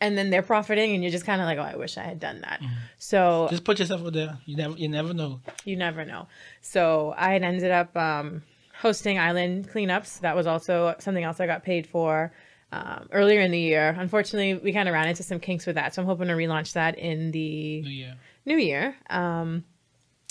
And 0.00 0.18
then 0.18 0.28
they're 0.28 0.42
profiting, 0.42 0.92
and 0.92 1.02
you're 1.04 1.12
just 1.12 1.24
kind 1.24 1.40
of 1.40 1.46
like, 1.46 1.56
"Oh, 1.56 1.62
I 1.62 1.76
wish 1.76 1.96
I 1.96 2.02
had 2.02 2.18
done 2.18 2.40
that." 2.40 2.60
So 2.98 3.46
Just 3.48 3.64
put 3.64 3.78
yourself 3.78 4.04
out 4.04 4.12
there. 4.12 4.36
You 4.44 4.56
never, 4.56 4.74
you 4.76 4.88
never 4.88 5.14
know. 5.14 5.40
you 5.64 5.76
never 5.76 6.04
know. 6.04 6.26
So 6.62 7.14
I 7.16 7.32
had 7.32 7.44
ended 7.44 7.70
up 7.70 7.96
um, 7.96 8.42
hosting 8.76 9.20
island 9.20 9.70
cleanups. 9.72 10.20
That 10.20 10.34
was 10.34 10.48
also 10.48 10.96
something 10.98 11.22
else 11.22 11.38
I 11.38 11.46
got 11.46 11.62
paid 11.62 11.86
for 11.86 12.32
um, 12.74 13.08
earlier 13.12 13.40
in 13.40 13.50
the 13.50 13.58
year. 13.58 13.94
Unfortunately, 13.98 14.54
we 14.54 14.72
kind 14.72 14.88
of 14.88 14.94
ran 14.94 15.08
into 15.08 15.22
some 15.22 15.38
kinks 15.40 15.66
with 15.66 15.76
that, 15.76 15.94
so 15.94 16.02
I'm 16.02 16.06
hoping 16.06 16.28
to 16.28 16.34
relaunch 16.34 16.72
that 16.72 16.98
in 16.98 17.30
the 17.30 17.82
Yeah. 17.86 18.14
new 18.44 18.56
year. 18.56 18.96
Um, 19.10 19.64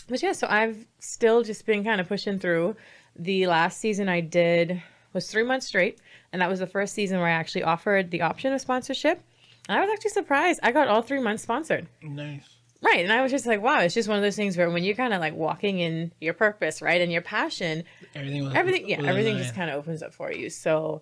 but 0.09 0.21
yeah, 0.21 0.33
so 0.33 0.47
I've 0.49 0.85
still 0.99 1.43
just 1.43 1.65
been 1.65 1.83
kind 1.83 2.01
of 2.01 2.07
pushing 2.07 2.39
through. 2.39 2.75
The 3.15 3.47
last 3.47 3.79
season 3.79 4.09
I 4.09 4.19
did 4.21 4.81
was 5.13 5.29
three 5.31 5.43
months 5.43 5.67
straight, 5.67 5.99
and 6.31 6.41
that 6.41 6.49
was 6.49 6.59
the 6.59 6.67
first 6.67 6.93
season 6.93 7.19
where 7.19 7.27
I 7.27 7.31
actually 7.31 7.63
offered 7.63 8.11
the 8.11 8.21
option 8.21 8.51
of 8.53 8.59
sponsorship. 8.59 9.21
And 9.69 9.77
I 9.77 9.81
was 9.81 9.89
actually 9.93 10.11
surprised. 10.11 10.59
I 10.61 10.71
got 10.73 10.89
all 10.89 11.01
three 11.01 11.21
months 11.21 11.43
sponsored. 11.43 11.87
Nice. 12.01 12.43
Right. 12.81 12.99
And 12.99 13.13
I 13.13 13.21
was 13.21 13.31
just 13.31 13.45
like, 13.45 13.61
wow, 13.61 13.79
it's 13.79 13.93
just 13.93 14.09
one 14.09 14.17
of 14.17 14.23
those 14.23 14.35
things 14.35 14.57
where 14.57 14.69
when 14.69 14.83
you're 14.83 14.95
kind 14.95 15.13
of 15.13 15.21
like 15.21 15.35
walking 15.35 15.79
in 15.79 16.11
your 16.19 16.33
purpose, 16.33 16.81
right, 16.81 16.99
and 16.99 17.13
your 17.13 17.21
passion, 17.21 17.85
Everything. 18.13 18.43
Was, 18.43 18.53
everything, 18.55 18.89
yeah, 18.89 18.97
was 18.99 19.07
everything 19.07 19.37
just 19.37 19.55
kind 19.55 19.69
of 19.69 19.77
opens 19.77 20.03
up 20.03 20.13
for 20.13 20.33
you. 20.33 20.49
So 20.49 21.01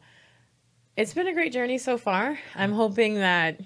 it's 0.97 1.13
been 1.13 1.27
a 1.27 1.33
great 1.33 1.53
journey 1.53 1.77
so 1.77 1.97
far. 1.97 2.37
I'm 2.55 2.71
hoping 2.73 3.15
that 3.15 3.59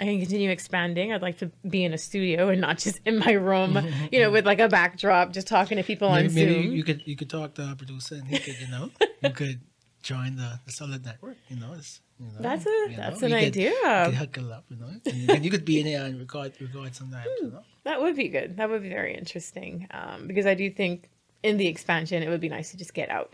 I 0.00 0.04
can 0.04 0.18
continue 0.18 0.50
expanding. 0.50 1.12
I'd 1.12 1.22
like 1.22 1.38
to 1.38 1.50
be 1.68 1.84
in 1.84 1.92
a 1.92 1.98
studio 1.98 2.48
and 2.48 2.60
not 2.60 2.78
just 2.78 3.00
in 3.04 3.18
my 3.18 3.32
room, 3.32 3.78
you 4.12 4.20
know, 4.20 4.30
with 4.30 4.44
like 4.46 4.58
a 4.58 4.68
backdrop, 4.68 5.32
just 5.32 5.46
talking 5.46 5.76
to 5.76 5.82
people 5.84 6.08
on 6.08 6.22
Maybe, 6.22 6.34
maybe 6.46 6.62
Zoom. 6.64 6.72
you 6.72 6.84
could 6.84 7.02
you 7.06 7.16
could 7.16 7.30
talk 7.30 7.54
to 7.54 7.62
our 7.62 7.74
producer 7.76 8.16
and 8.16 8.26
he 8.26 8.38
could 8.38 8.58
you 8.60 8.68
know 8.68 8.90
you 9.22 9.30
could 9.40 9.60
join 10.02 10.36
the, 10.36 10.58
the 10.66 10.72
solid 10.72 11.04
network. 11.04 11.36
You 11.48 11.56
know, 11.56 11.72
it's, 11.78 12.00
you 12.20 12.26
know 12.26 12.32
That's 12.40 12.66
a- 12.66 12.86
you 12.90 12.96
that's 12.96 13.20
know, 13.20 13.26
an 13.28 13.32
we 13.34 13.38
could- 13.38 13.46
idea. 13.46 13.70
we 13.70 14.04
could 14.06 14.14
huckle 14.14 14.52
up, 14.52 14.64
you 14.68 14.76
know, 14.76 14.86
and 14.88 15.14
you, 15.16 15.26
could, 15.28 15.44
you 15.44 15.50
could 15.50 15.64
be 15.64 15.80
in 15.80 15.86
there 15.86 16.04
and 16.04 16.18
record 16.18 16.52
record 16.60 16.94
sometimes. 16.94 17.26
You 17.40 17.50
know, 17.50 17.62
That 17.84 18.00
would 18.02 18.16
be 18.16 18.28
good. 18.28 18.56
That 18.56 18.68
would 18.68 18.82
be 18.82 18.88
very 18.88 19.14
interesting 19.16 19.86
um, 19.92 20.26
because 20.26 20.44
I 20.46 20.54
do 20.54 20.70
think 20.70 21.08
in 21.44 21.58
the 21.58 21.66
expansion, 21.68 22.22
it 22.22 22.28
would 22.30 22.40
be 22.40 22.48
nice 22.48 22.70
to 22.72 22.76
just 22.76 22.94
get 22.94 23.08
out 23.10 23.28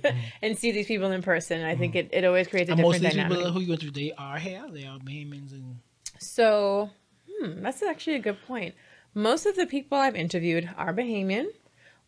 and 0.42 0.56
see 0.56 0.70
these 0.72 0.86
people 0.86 1.10
in 1.10 1.20
person. 1.20 1.62
I 1.64 1.74
think 1.76 1.94
it, 1.96 2.08
it 2.12 2.24
always 2.24 2.46
creates 2.48 2.70
a 2.70 2.72
Mm-hmm. 2.74 2.80
and 2.80 2.88
most 2.88 3.00
different 3.02 3.06
of 3.06 3.12
these 3.12 3.16
dynamic. 3.16 3.38
people 3.38 3.52
who 3.52 3.60
you 3.60 3.68
went 3.70 3.80
through, 3.82 3.90
they 3.90 4.12
are 4.16 4.38
here. 4.38 4.64
They 4.70 4.84
are 4.86 4.98
Bahamians 4.98 5.52
and 5.52 5.76
So, 6.18 6.90
hmm, 7.28 7.62
that's 7.62 7.82
actually 7.82 8.16
a 8.16 8.20
good 8.28 8.38
point. 8.46 8.74
Most 9.14 9.44
of 9.46 9.56
the 9.56 9.66
people 9.66 9.98
I've 9.98 10.16
interviewed 10.16 10.70
are 10.76 10.94
Bahamian 10.94 11.46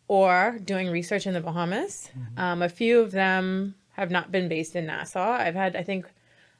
or 0.07 0.57
doing 0.63 0.89
research 0.89 1.27
in 1.27 1.33
the 1.33 1.41
Bahamas. 1.41 2.09
Um, 2.37 2.61
a 2.61 2.69
few 2.69 2.99
of 3.01 3.11
them 3.11 3.75
have 3.93 4.09
not 4.11 4.31
been 4.31 4.47
based 4.47 4.75
in 4.75 4.85
Nassau. 4.85 5.31
I've 5.31 5.55
had, 5.55 5.75
I 5.75 5.83
think, 5.83 6.05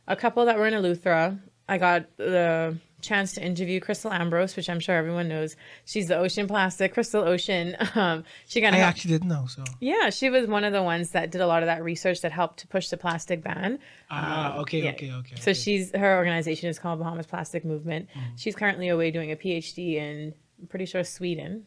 a 0.08 0.16
couple 0.16 0.46
that 0.46 0.58
were 0.58 0.68
in 0.68 0.74
Eleuthera. 0.74 1.40
I 1.68 1.78
got 1.78 2.16
the 2.18 2.78
chance 3.02 3.34
to 3.34 3.44
interview 3.44 3.80
Kristal 3.80 4.12
Ambrose, 4.12 4.56
which 4.56 4.70
I'm 4.70 4.80
sure 4.80 4.96
everyone 4.96 5.28
knows. 5.28 5.56
She's 5.86 6.08
the 6.08 6.18
ocean 6.18 6.48
plastic, 6.48 6.94
Crystal 6.94 7.24
Ocean. 7.24 7.76
Um, 7.96 8.24
she 8.48 8.62
kind 8.62 8.76
I 8.76 8.80
actually 8.80 9.12
didn't 9.12 9.30
know. 9.30 9.46
So 9.48 9.64
yeah, 9.80 10.10
she 10.10 10.30
was 10.30 10.48
one 10.48 10.64
of 10.64 10.74
the 10.74 10.84
ones 10.84 11.10
that 11.12 11.32
did 11.32 11.42
a 11.42 11.48
lot 11.48 11.64
of 11.64 11.68
that 11.68 11.84
research 11.84 12.22
that 12.22 12.32
helped 12.32 12.60
to 12.60 12.68
push 12.68 12.90
the 12.90 12.98
plastic 12.98 13.44
ban. 13.44 13.80
ah, 14.10 14.58
okay, 14.60 14.80
Um, 14.80 14.86
Yeah. 14.86 14.92
okay, 14.92 15.12
okay. 15.14 15.36
So 15.36 15.52
okay. 15.52 15.54
she's 15.54 15.96
her 15.96 16.18
organization 16.18 16.70
is 16.70 16.78
called 16.80 17.00
Bahamas 17.00 17.26
Plastic 17.26 17.66
Movement. 17.66 18.08
Mm-hmm. 18.10 18.36
She's 18.38 18.56
currently 18.56 18.88
away 18.90 19.12
doing 19.12 19.32
a 19.32 19.36
PhD 19.36 19.96
in 19.96 20.34
I'm 20.62 20.68
pretty 20.68 20.86
sure 20.86 21.04
Sweden. 21.04 21.66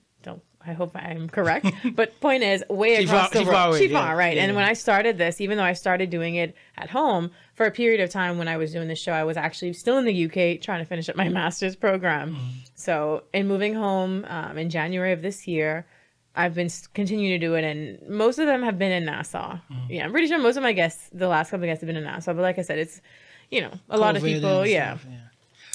I 0.67 0.73
hope 0.73 0.95
I'm 0.95 1.29
correct. 1.29 1.67
but 1.95 2.19
point 2.21 2.43
is, 2.43 2.65
way 2.69 2.97
across 2.97 3.31
the 3.31 3.45
world, 3.45 3.77
she 3.77 3.89
yeah, 3.89 4.13
right. 4.13 4.37
And 4.37 4.51
yeah. 4.51 4.57
when 4.57 4.65
I 4.65 4.73
started 4.73 5.19
this, 5.19 5.41
even 5.41 5.59
though 5.59 5.65
I 5.65 5.73
started 5.73 6.11
doing 6.11 6.37
it 6.37 6.55
at 6.77 6.91
home 6.91 7.31
for 7.55 7.67
a 7.67 7.71
period 7.71 8.01
of 8.01 8.11
time 8.11 8.39
when 8.39 8.49
I 8.49 8.57
was 8.57 8.73
doing 8.73 8.89
the 8.89 8.95
show, 8.95 9.13
I 9.13 9.25
was 9.25 9.37
actually 9.37 9.73
still 9.73 9.99
in 9.99 10.05
the 10.05 10.25
UK 10.27 10.61
trying 10.61 10.81
to 10.81 10.85
finish 10.85 11.09
up 11.09 11.17
my 11.17 11.29
master's 11.41 11.77
program. 11.77 12.35
Mm-hmm. 12.35 12.49
So 12.75 13.25
in 13.33 13.49
moving 13.49 13.75
home 13.75 14.25
um, 14.29 14.59
in 14.59 14.71
January 14.71 15.13
of 15.13 15.23
this 15.23 15.47
year. 15.47 15.87
I've 16.35 16.55
been 16.55 16.71
continuing 16.95 17.39
to 17.39 17.47
do 17.47 17.57
it, 17.57 17.63
and 17.63 18.09
most 18.09 18.39
of 18.39 18.47
them 18.47 18.63
have 18.63 18.79
been 18.79 18.91
in 18.91 19.05
Nassau. 19.05 19.57
Mm-hmm. 19.57 19.93
Yeah, 19.93 20.07
I'm 20.07 20.13
pretty 20.13 20.29
sure 20.29 20.39
most 20.39 20.57
of 20.57 20.63
my 20.63 20.73
guests, 20.73 21.11
the 21.13 21.29
last 21.29 21.51
couple 21.51 21.65
of 21.65 21.69
guests, 21.69 21.83
have 21.83 21.89
been 21.89 21.97
in 21.97 22.05
Nassau. 22.05 22.33
But 22.33 22.41
like 22.41 22.59
I 22.59 22.63
said, 22.63 22.79
it's 22.79 23.03
you 23.51 23.61
know 23.61 23.73
a 23.91 23.99
lot 23.99 24.17
of 24.17 24.23
people. 24.23 24.67
Yeah, 24.67 24.97
stuff, 24.97 25.07
yeah. 25.11 25.19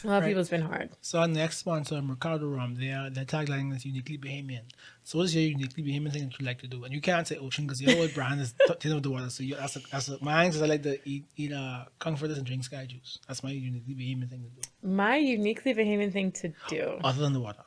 A 0.03 0.07
lot 0.07 0.21
of 0.21 0.27
people. 0.27 0.41
It's 0.41 0.49
been 0.51 0.61
hard. 0.61 0.91
So 1.01 1.19
our 1.19 1.27
next 1.27 1.57
sponsor, 1.57 1.99
Ricardo 2.03 2.47
Rum, 2.47 2.75
their 2.75 3.09
their 3.09 3.25
tagline 3.25 3.75
is 3.75 3.83
uniquely 3.83 4.17
Bahamian. 4.19 4.61
So 5.03 5.17
what's 5.17 5.33
your 5.33 5.43
uniquely 5.43 5.81
Bahamian 5.83 6.11
thing 6.13 6.25
that 6.29 6.39
you 6.39 6.45
like 6.45 6.59
to 6.59 6.67
do? 6.67 6.83
And 6.83 6.93
you 6.93 7.01
can't 7.01 7.27
say 7.27 7.37
ocean 7.37 7.65
because 7.65 7.81
your 7.81 7.95
whole 7.95 8.07
brand 8.09 8.39
is 8.39 8.53
tin 8.79 8.91
of 8.91 9.01
the 9.01 9.09
water. 9.09 9.29
So 9.31 9.41
you, 9.41 9.55
that's 9.55 9.75
a, 9.75 9.79
that's 9.91 10.07
a, 10.09 10.23
mine 10.23 10.49
is 10.49 10.61
I 10.61 10.67
like 10.67 10.83
to 10.83 10.99
eat 11.09 11.25
eat 11.35 11.51
uh, 11.51 11.85
conch 11.97 12.19
fritters 12.19 12.37
and 12.37 12.45
drink 12.45 12.63
sky 12.63 12.85
juice. 12.85 13.17
That's 13.27 13.41
my 13.43 13.49
uniquely 13.49 13.95
Bahamian 13.95 14.29
thing 14.29 14.43
to 14.43 14.61
do. 14.61 14.87
My 14.87 15.17
uniquely 15.17 15.73
Bahamian 15.73 16.13
thing 16.13 16.31
to 16.33 16.53
do, 16.69 16.99
Other 17.03 17.21
than 17.21 17.33
the 17.33 17.39
water. 17.39 17.63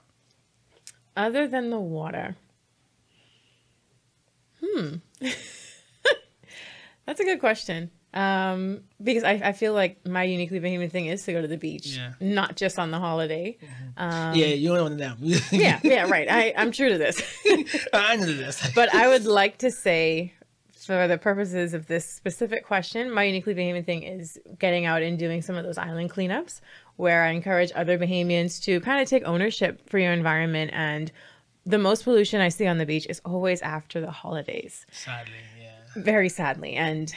other 1.17 1.49
than 1.49 1.71
the 1.71 1.81
water. 1.81 2.37
Hmm. 4.65 4.97
That's 7.07 7.19
a 7.19 7.25
good 7.25 7.41
question. 7.41 7.91
Um, 8.13 8.81
because 9.03 9.23
I, 9.23 9.33
I 9.45 9.53
feel 9.53 9.73
like 9.73 10.05
my 10.07 10.25
uniquely 10.25 10.59
Bahamian 10.59 10.91
thing 10.91 11.07
is 11.07 11.23
to 11.25 11.33
go 11.33 11.41
to 11.41 11.47
the 11.49 11.57
beach, 11.57 11.87
Yeah. 11.87 12.13
not 12.21 12.57
just 12.57 12.79
on 12.79 12.91
the 12.91 12.99
holiday. 12.99 13.57
Um 13.97 14.35
Yeah, 14.35 14.47
you 14.47 14.71
don't 14.75 14.83
want 14.83 14.99
them. 14.99 15.19
Um, 15.23 15.31
Yeah, 15.53 15.79
yeah, 15.85 16.09
right. 16.11 16.29
I, 16.31 16.53
I'm 16.57 16.73
true 16.73 16.89
to 16.89 16.99
this. 16.99 17.23
I 17.93 18.17
know 18.17 18.27
this. 18.27 18.69
but 18.75 18.93
I 18.95 19.07
would 19.09 19.27
like 19.27 19.59
to 19.59 19.71
say, 19.71 20.35
for 20.75 21.07
the 21.07 21.19
purposes 21.19 21.73
of 21.73 21.87
this 21.87 22.05
specific 22.05 22.65
question, 22.67 23.13
my 23.13 23.23
uniquely 23.25 23.55
Bahamian 23.55 23.85
thing 23.87 24.03
is 24.03 24.39
getting 24.59 24.87
out 24.87 25.03
and 25.03 25.17
doing 25.19 25.41
some 25.41 25.55
of 25.55 25.65
those 25.65 25.79
island 25.79 26.11
cleanups 26.11 26.61
where 26.97 27.23
I 27.25 27.31
encourage 27.31 27.71
other 27.77 27.97
Bahamians 27.97 28.61
to 28.65 28.81
kind 28.81 29.01
of 29.01 29.09
take 29.09 29.23
ownership 29.25 29.89
for 29.89 29.99
your 30.01 30.13
environment. 30.13 30.73
And 30.75 31.13
the 31.65 31.79
most 31.79 32.03
pollution 32.05 32.41
I 32.41 32.49
see 32.49 32.67
on 32.67 32.79
the 32.79 32.87
beach 32.87 33.07
is 33.09 33.21
always 33.25 33.63
after 33.63 34.01
the 34.01 34.11
holidays, 34.11 34.85
Sadly, 34.91 35.35
yeah. 35.61 36.03
very 36.03 36.29
sadly. 36.29 36.75
And 36.75 37.15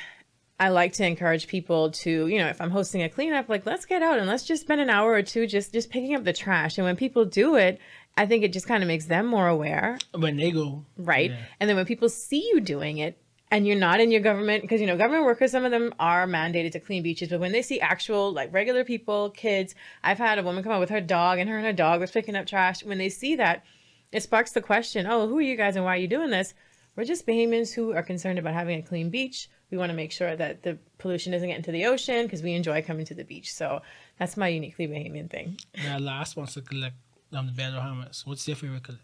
I 0.60 0.69
like 0.69 0.93
to 0.93 1.05
encourage 1.05 1.48
people 1.48 1.91
to, 1.91 2.27
you 2.27 2.38
know, 2.38 2.48
if 2.48 2.62
I'm 2.62 2.69
hosting 2.69 3.01
a 3.01 3.10
cleanup, 3.10 3.50
like 3.50 3.65
let's 3.65 3.86
get 3.86 4.01
out 4.01 4.19
and 4.19 4.27
let's 4.27 4.43
just 4.43 4.62
spend 4.62 4.81
an 4.81 4.89
hour 4.89 5.12
or 5.12 5.24
two 5.24 5.48
just 5.48 5.74
just 5.74 5.89
picking 5.89 6.15
up 6.15 6.24
the 6.24 6.33
trash. 6.33 6.77
And 6.77 6.86
when 6.86 6.95
people 6.95 7.25
do 7.25 7.55
it, 7.55 7.79
I 8.15 8.25
think 8.25 8.43
it 8.43 8.53
just 8.53 8.67
kind 8.67 8.83
of 8.83 8.88
makes 8.88 9.05
them 9.05 9.25
more 9.25 9.48
aware 9.48 9.98
When 10.13 10.38
they 10.38 10.51
go, 10.51 10.86
right? 10.98 11.31
Yeah. 11.31 11.38
And 11.60 11.69
then 11.69 11.75
when 11.75 11.86
people 11.86 12.10
see 12.10 12.50
you 12.53 12.62
doing 12.62 13.00
it 13.00 13.17
and 13.53 13.67
you're 13.67 13.77
not 13.77 14.00
in 14.00 14.10
your 14.10 14.19
government 14.19 14.63
because 14.63 14.81
you 14.81 14.88
know 14.88 14.98
government 14.98 15.25
workers 15.25 15.51
some 15.51 15.63
of 15.63 15.69
them 15.69 15.93
are 16.00 16.25
mandated 16.25 16.72
to 16.72 16.79
clean 16.79 17.03
beaches 17.03 17.29
but 17.29 17.39
when 17.39 17.51
they 17.51 17.62
see 17.62 17.79
actual 17.79 18.33
like 18.33 18.51
regular 18.51 18.83
people 18.83 19.29
kids 19.29 19.75
i've 20.03 20.17
had 20.17 20.39
a 20.39 20.43
woman 20.43 20.63
come 20.63 20.72
out 20.72 20.79
with 20.79 20.89
her 20.89 21.00
dog 21.00 21.38
and 21.38 21.48
her 21.48 21.57
and 21.57 21.65
her 21.65 21.72
dog 21.72 22.00
was 22.00 22.10
picking 22.10 22.36
up 22.36 22.48
trash 22.48 22.83
when 22.83 22.98
they 22.98 23.10
see 23.10 23.36
that 23.36 23.63
it 24.12 24.24
sparks 24.24 24.51
the 24.53 24.62
question 24.62 25.05
oh 25.05 25.27
who 25.27 25.38
are 25.38 25.41
you 25.41 25.55
guys 25.55 25.75
and 25.75 25.86
why 25.86 25.93
are 25.93 26.00
you 26.00 26.07
doing 26.07 26.31
this 26.31 26.55
we're 26.95 27.03
just 27.03 27.27
bahamians 27.27 27.74
who 27.74 27.93
are 27.93 28.01
concerned 28.01 28.39
about 28.39 28.55
having 28.55 28.79
a 28.79 28.83
clean 28.83 29.12
beach 29.12 29.48
we 29.73 29.77
want 29.81 29.89
to 29.89 29.95
make 30.03 30.11
sure 30.11 30.35
that 30.35 30.61
the 30.61 30.77
pollution 30.99 31.31
doesn't 31.31 31.49
get 31.51 31.57
into 31.57 31.71
the 31.71 31.85
ocean 31.85 32.19
because 32.25 32.43
we 32.43 32.53
enjoy 32.53 32.79
coming 32.89 33.05
to 33.11 33.15
the 33.15 33.23
beach 33.23 33.49
so 33.51 33.81
that's 34.19 34.37
my 34.37 34.47
uniquely 34.47 34.87
bahamian 34.87 35.27
thing 35.35 35.57
Now, 35.83 35.97
last 35.97 36.37
one's 36.37 36.53
to 36.53 36.61
Kalik 36.61 36.93
um, 37.37 37.47
the 37.47 37.53
Bed 37.53 37.73
Bahamas. 37.73 38.17
What's 38.27 38.47
your 38.47 38.55
favorite 38.55 38.83
Kalik? 38.83 38.99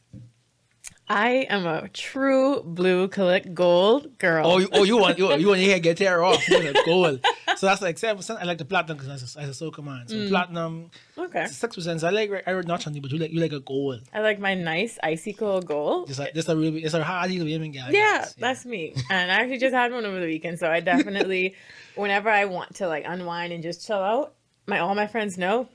I 1.12 1.48
am 1.50 1.66
a 1.66 1.88
true 1.90 2.62
blue 2.64 3.08
Kalik 3.08 3.56
gold 3.56 4.20
girl 4.20 4.46
Oh, 4.46 4.58
you, 4.60 4.70
oh, 4.72 4.84
you 4.84 4.96
want 4.98 5.18
you, 5.18 5.34
you 5.38 5.48
want 5.48 5.60
your 5.60 5.70
hair 5.72 5.80
get 5.80 5.98
tear 5.98 6.24
off? 6.24 6.48
You 6.48 6.64
want 6.64 6.86
gold. 6.86 7.26
So 7.58 7.66
that's 7.66 7.82
like 7.82 7.98
seven 7.98 8.18
percent. 8.18 8.40
I 8.40 8.46
like 8.46 8.60
the 8.60 8.66
platinum 8.66 8.98
because 8.98 9.22
that's 9.22 9.36
a, 9.36 9.40
a 9.40 9.72
SoCa 9.72 9.84
man. 9.84 10.08
So 10.08 10.16
Mm. 10.18 10.30
platinum, 10.30 10.92
okay 11.18 11.48
six 11.48 11.76
percent. 11.76 12.02
So 12.02 12.08
I 12.08 12.12
like 12.12 12.32
I 12.46 12.54
would 12.54 12.68
not 12.68 12.86
on 12.86 12.94
you, 12.94 13.02
but 13.02 13.12
you 13.12 13.18
like 13.18 13.32
you 13.32 13.40
like 13.42 13.54
a 13.54 13.60
gold. 13.60 14.02
i 14.14 14.20
like 14.20 14.40
my 14.40 14.54
nice 14.54 15.00
icy 15.02 15.34
cold 15.34 15.66
gold 15.66 16.08
Just 16.08 16.20
like 16.20 16.34
just 16.36 16.48
a 16.48 16.56
really 16.56 16.84
it's 16.84 16.94
a 16.94 17.04
hard 17.04 17.30
deal 17.32 17.44
women 17.44 17.72
guy. 17.72 17.90
yeah, 17.90 18.28
that's 18.38 18.66
me. 18.66 18.94
And 19.10 19.32
I 19.32 19.36
actually 19.42 19.58
just 19.58 19.74
had 19.74 19.92
one 19.92 20.06
over 20.06 20.20
the 20.20 20.28
weekend, 20.28 20.60
so 20.60 20.70
I 20.70 20.80
definitely, 20.80 21.56
whenever 21.96 22.30
I 22.30 22.46
want 22.46 22.76
to 22.76 22.88
like 22.88 23.04
unwind 23.08 23.52
and 23.52 23.64
just 23.64 23.86
chill 23.86 23.98
out, 23.98 24.36
my 24.68 24.78
all 24.80 24.94
my 24.94 25.08
friends 25.08 25.38
know. 25.40 25.68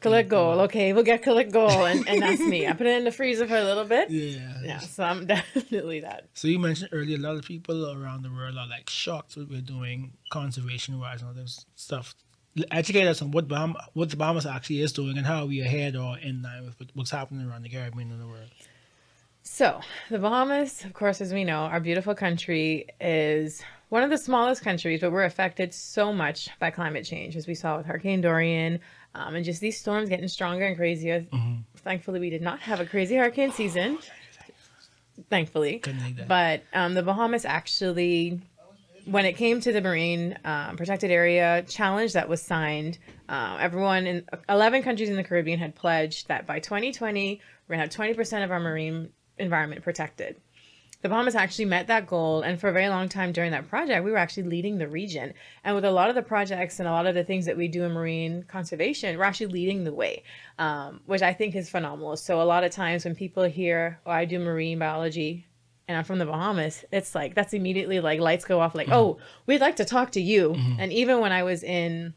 Kalik 0.00 0.28
goal, 0.28 0.60
okay, 0.60 0.92
we'll 0.92 1.02
get 1.04 1.22
Kalik 1.24 1.50
goal, 1.52 1.84
and, 1.84 2.08
and 2.08 2.22
that's 2.22 2.40
me. 2.40 2.66
I 2.66 2.72
put 2.74 2.86
it 2.86 2.96
in 2.96 3.04
the 3.04 3.10
freezer 3.12 3.46
for 3.46 3.56
a 3.56 3.64
little 3.64 3.84
bit. 3.84 4.10
yeah. 4.10 4.54
Yeah, 4.62 4.78
so 4.78 5.02
I'm 5.04 5.26
definitely 5.36 6.00
that. 6.00 6.28
So 6.34 6.48
you 6.48 6.58
mentioned 6.58 6.90
earlier, 6.92 7.16
a 7.16 7.20
lot 7.20 7.36
of 7.36 7.44
people 7.44 7.90
around 7.90 8.22
the 8.22 8.30
world 8.30 8.56
are 8.56 8.66
like 8.68 8.88
shocked 8.88 9.36
what 9.36 9.48
we're 9.48 9.60
doing 9.60 10.12
conservation 10.30 11.00
wise 11.00 11.20
and 11.22 11.28
all 11.28 11.34
this 11.34 11.66
stuff. 11.74 12.14
Educate 12.70 13.06
us 13.06 13.22
on 13.22 13.30
what 13.30 13.48
Baham- 13.48 13.76
what 13.94 14.10
the 14.10 14.16
Bahamas 14.16 14.44
actually 14.46 14.82
is 14.82 14.92
doing 14.92 15.16
and 15.16 15.26
how 15.26 15.46
we 15.46 15.62
are 15.62 15.64
ahead 15.64 15.96
or 15.96 16.18
in 16.18 16.42
line 16.42 16.64
with 16.66 16.90
what's 16.94 17.10
happening 17.10 17.48
around 17.48 17.62
the 17.62 17.68
Caribbean 17.68 18.10
and 18.10 18.20
the 18.20 18.26
world. 18.26 18.50
So, 19.42 19.80
the 20.10 20.18
Bahamas, 20.18 20.84
of 20.84 20.92
course, 20.92 21.20
as 21.20 21.32
we 21.32 21.44
know, 21.44 21.60
our 21.60 21.80
beautiful 21.80 22.14
country 22.14 22.86
is 23.00 23.62
one 23.88 24.02
of 24.02 24.10
the 24.10 24.18
smallest 24.18 24.62
countries, 24.62 25.00
but 25.00 25.10
we're 25.10 25.24
affected 25.24 25.72
so 25.74 26.12
much 26.12 26.48
by 26.60 26.70
climate 26.70 27.04
change, 27.04 27.36
as 27.36 27.46
we 27.46 27.54
saw 27.54 27.76
with 27.78 27.86
Hurricane 27.86 28.20
Dorian 28.20 28.80
um, 29.14 29.34
and 29.34 29.44
just 29.44 29.60
these 29.60 29.78
storms 29.78 30.08
getting 30.08 30.28
stronger 30.28 30.64
and 30.64 30.76
crazier. 30.76 31.26
Thankfully, 31.78 32.20
we 32.20 32.30
did 32.30 32.42
not 32.42 32.60
have 32.60 32.80
a 32.80 32.86
crazy 32.86 33.16
hurricane 33.16 33.52
season. 33.52 33.98
Thankfully. 35.28 35.78
Couldn't 35.78 36.00
think 36.00 36.16
that. 36.16 36.28
But 36.28 36.62
um, 36.72 36.94
the 36.94 37.02
Bahamas 37.02 37.44
actually, 37.44 38.40
when 39.04 39.24
it 39.24 39.34
came 39.34 39.60
to 39.60 39.72
the 39.72 39.80
marine 39.80 40.38
um, 40.44 40.76
protected 40.76 41.10
area 41.10 41.64
challenge 41.68 42.12
that 42.14 42.28
was 42.28 42.40
signed, 42.42 42.98
uh, 43.28 43.56
everyone 43.60 44.06
in 44.06 44.24
11 44.48 44.82
countries 44.82 45.08
in 45.08 45.16
the 45.16 45.24
Caribbean 45.24 45.58
had 45.58 45.74
pledged 45.74 46.28
that 46.28 46.46
by 46.46 46.58
2020, 46.60 47.40
we're 47.68 47.76
going 47.76 47.88
to 47.88 48.02
have 48.02 48.16
20% 48.16 48.44
of 48.44 48.50
our 48.50 48.60
marine 48.60 49.10
environment 49.38 49.82
protected. 49.82 50.36
The 51.02 51.08
Bahamas 51.08 51.34
actually 51.34 51.64
met 51.64 51.86
that 51.86 52.06
goal, 52.06 52.42
and 52.42 52.60
for 52.60 52.68
a 52.68 52.72
very 52.72 52.88
long 52.90 53.08
time 53.08 53.32
during 53.32 53.52
that 53.52 53.68
project, 53.68 54.04
we 54.04 54.10
were 54.10 54.18
actually 54.18 54.42
leading 54.42 54.76
the 54.76 54.86
region. 54.86 55.32
And 55.64 55.74
with 55.74 55.86
a 55.86 55.90
lot 55.90 56.10
of 56.10 56.14
the 56.14 56.22
projects 56.22 56.78
and 56.78 56.86
a 56.86 56.92
lot 56.92 57.06
of 57.06 57.14
the 57.14 57.24
things 57.24 57.46
that 57.46 57.56
we 57.56 57.68
do 57.68 57.84
in 57.84 57.92
marine 57.92 58.42
conservation, 58.42 59.16
we're 59.16 59.24
actually 59.24 59.46
leading 59.46 59.84
the 59.84 59.94
way, 59.94 60.24
um, 60.58 61.00
which 61.06 61.22
I 61.22 61.32
think 61.32 61.54
is 61.54 61.70
phenomenal. 61.70 62.16
So 62.18 62.42
a 62.42 62.44
lot 62.44 62.64
of 62.64 62.70
times 62.70 63.06
when 63.06 63.14
people 63.14 63.44
hear, 63.44 63.98
"Oh, 64.04 64.10
I 64.10 64.26
do 64.26 64.38
marine 64.38 64.78
biology," 64.78 65.46
and 65.88 65.96
I'm 65.96 66.04
from 66.04 66.18
the 66.18 66.26
Bahamas, 66.26 66.84
it's 66.92 67.14
like 67.14 67.34
that's 67.34 67.54
immediately 67.54 68.00
like 68.00 68.20
lights 68.20 68.44
go 68.44 68.60
off, 68.60 68.74
like, 68.74 68.90
"Oh, 68.90 69.16
we'd 69.46 69.62
like 69.62 69.76
to 69.76 69.86
talk 69.86 70.12
to 70.12 70.20
you." 70.20 70.54
And 70.78 70.92
even 70.92 71.20
when 71.20 71.32
I 71.32 71.44
was 71.44 71.62
in 71.62 72.12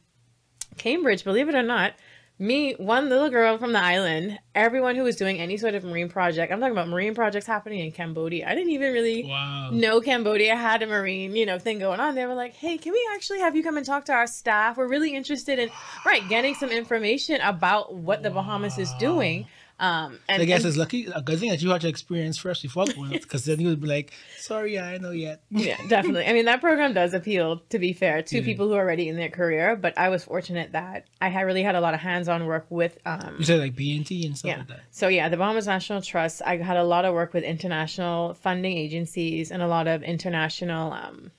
Cambridge, 0.77 1.23
believe 1.23 1.47
it 1.47 1.55
or 1.55 1.63
not, 1.63 1.93
me, 2.39 2.73
one 2.73 3.09
little 3.09 3.29
girl 3.29 3.57
from 3.57 3.73
the 3.73 3.79
island, 3.79 4.39
everyone 4.55 4.95
who 4.95 5.03
was 5.03 5.15
doing 5.15 5.39
any 5.39 5.55
sort 5.55 5.75
of 5.75 5.83
marine 5.83 6.09
project, 6.09 6.51
I'm 6.51 6.59
talking 6.59 6.71
about 6.73 6.87
marine 6.89 7.13
projects 7.13 7.45
happening 7.45 7.79
in 7.79 7.91
Cambodia. 7.91 8.49
I 8.49 8.55
didn't 8.55 8.71
even 8.71 8.91
really 8.91 9.23
Wow. 9.25 9.69
know 9.71 10.01
Cambodia 10.01 10.55
had 10.55 10.81
a 10.81 10.87
marine, 10.87 11.35
you 11.35 11.45
know, 11.45 11.59
thing 11.59 11.79
going 11.79 11.99
on. 11.99 12.15
They 12.15 12.25
were 12.25 12.33
like, 12.33 12.53
"Hey, 12.55 12.77
can 12.77 12.91
we 12.91 13.07
actually 13.15 13.39
have 13.39 13.55
you 13.55 13.63
come 13.63 13.77
and 13.77 13.85
talk 13.85 14.05
to 14.05 14.13
our 14.13 14.27
staff? 14.27 14.77
We're 14.77 14.87
really 14.87 15.15
interested 15.15 15.59
in 15.59 15.69
right 16.05 16.27
getting 16.27 16.55
some 16.55 16.69
information 16.69 17.39
about 17.41 17.93
what 17.93 18.23
the 18.23 18.29
Bahamas 18.29 18.77
is 18.77 18.91
doing." 18.99 19.45
Um, 19.79 20.19
and, 20.29 20.41
I 20.41 20.45
guess 20.45 20.59
and- 20.61 20.69
it's 20.69 20.77
lucky, 20.77 21.07
a 21.13 21.21
good 21.21 21.39
thing 21.39 21.49
that 21.49 21.61
you 21.61 21.69
had 21.71 21.81
to 21.81 21.87
experience 21.87 22.37
first 22.37 22.61
before 22.61 22.85
going, 22.85 23.11
because 23.11 23.43
then 23.45 23.59
you 23.59 23.67
would 23.67 23.81
be 23.81 23.87
like, 23.87 24.13
sorry, 24.37 24.79
I 24.79 24.97
know 24.97 25.11
yet. 25.11 25.41
yeah, 25.49 25.77
definitely. 25.89 26.25
I 26.25 26.33
mean, 26.33 26.45
that 26.45 26.61
program 26.61 26.93
does 26.93 27.13
appeal, 27.13 27.57
to 27.69 27.79
be 27.79 27.91
fair, 27.91 28.21
to 28.21 28.41
people 28.43 28.67
who 28.67 28.73
are 28.75 28.79
already 28.81 29.09
in 29.09 29.15
their 29.17 29.29
career. 29.29 29.75
But 29.75 29.97
I 29.97 30.09
was 30.09 30.23
fortunate 30.23 30.71
that 30.73 31.05
I 31.21 31.29
had 31.29 31.41
really 31.41 31.63
had 31.63 31.75
a 31.75 31.81
lot 31.81 31.93
of 31.93 31.99
hands-on 31.99 32.45
work 32.45 32.65
with 32.69 32.97
um, 33.05 33.35
You 33.39 33.45
said 33.45 33.59
like 33.59 33.75
BNT 33.75 34.25
and 34.25 34.37
stuff 34.37 34.49
Yeah. 34.49 34.57
like 34.59 34.67
that. 34.67 34.81
So 34.91 35.07
yeah, 35.07 35.27
the 35.29 35.37
Bahamas 35.37 35.67
National 35.67 36.01
Trust. 36.01 36.41
I 36.45 36.57
had 36.57 36.77
a 36.77 36.83
lot 36.83 37.03
of 37.05 37.13
work 37.13 37.33
with 37.33 37.43
international 37.43 38.35
funding 38.35 38.77
agencies 38.77 39.51
and 39.51 39.61
a 39.61 39.67
lot 39.67 39.87
of 39.87 40.03
international 40.03 40.93
um, 40.93 41.31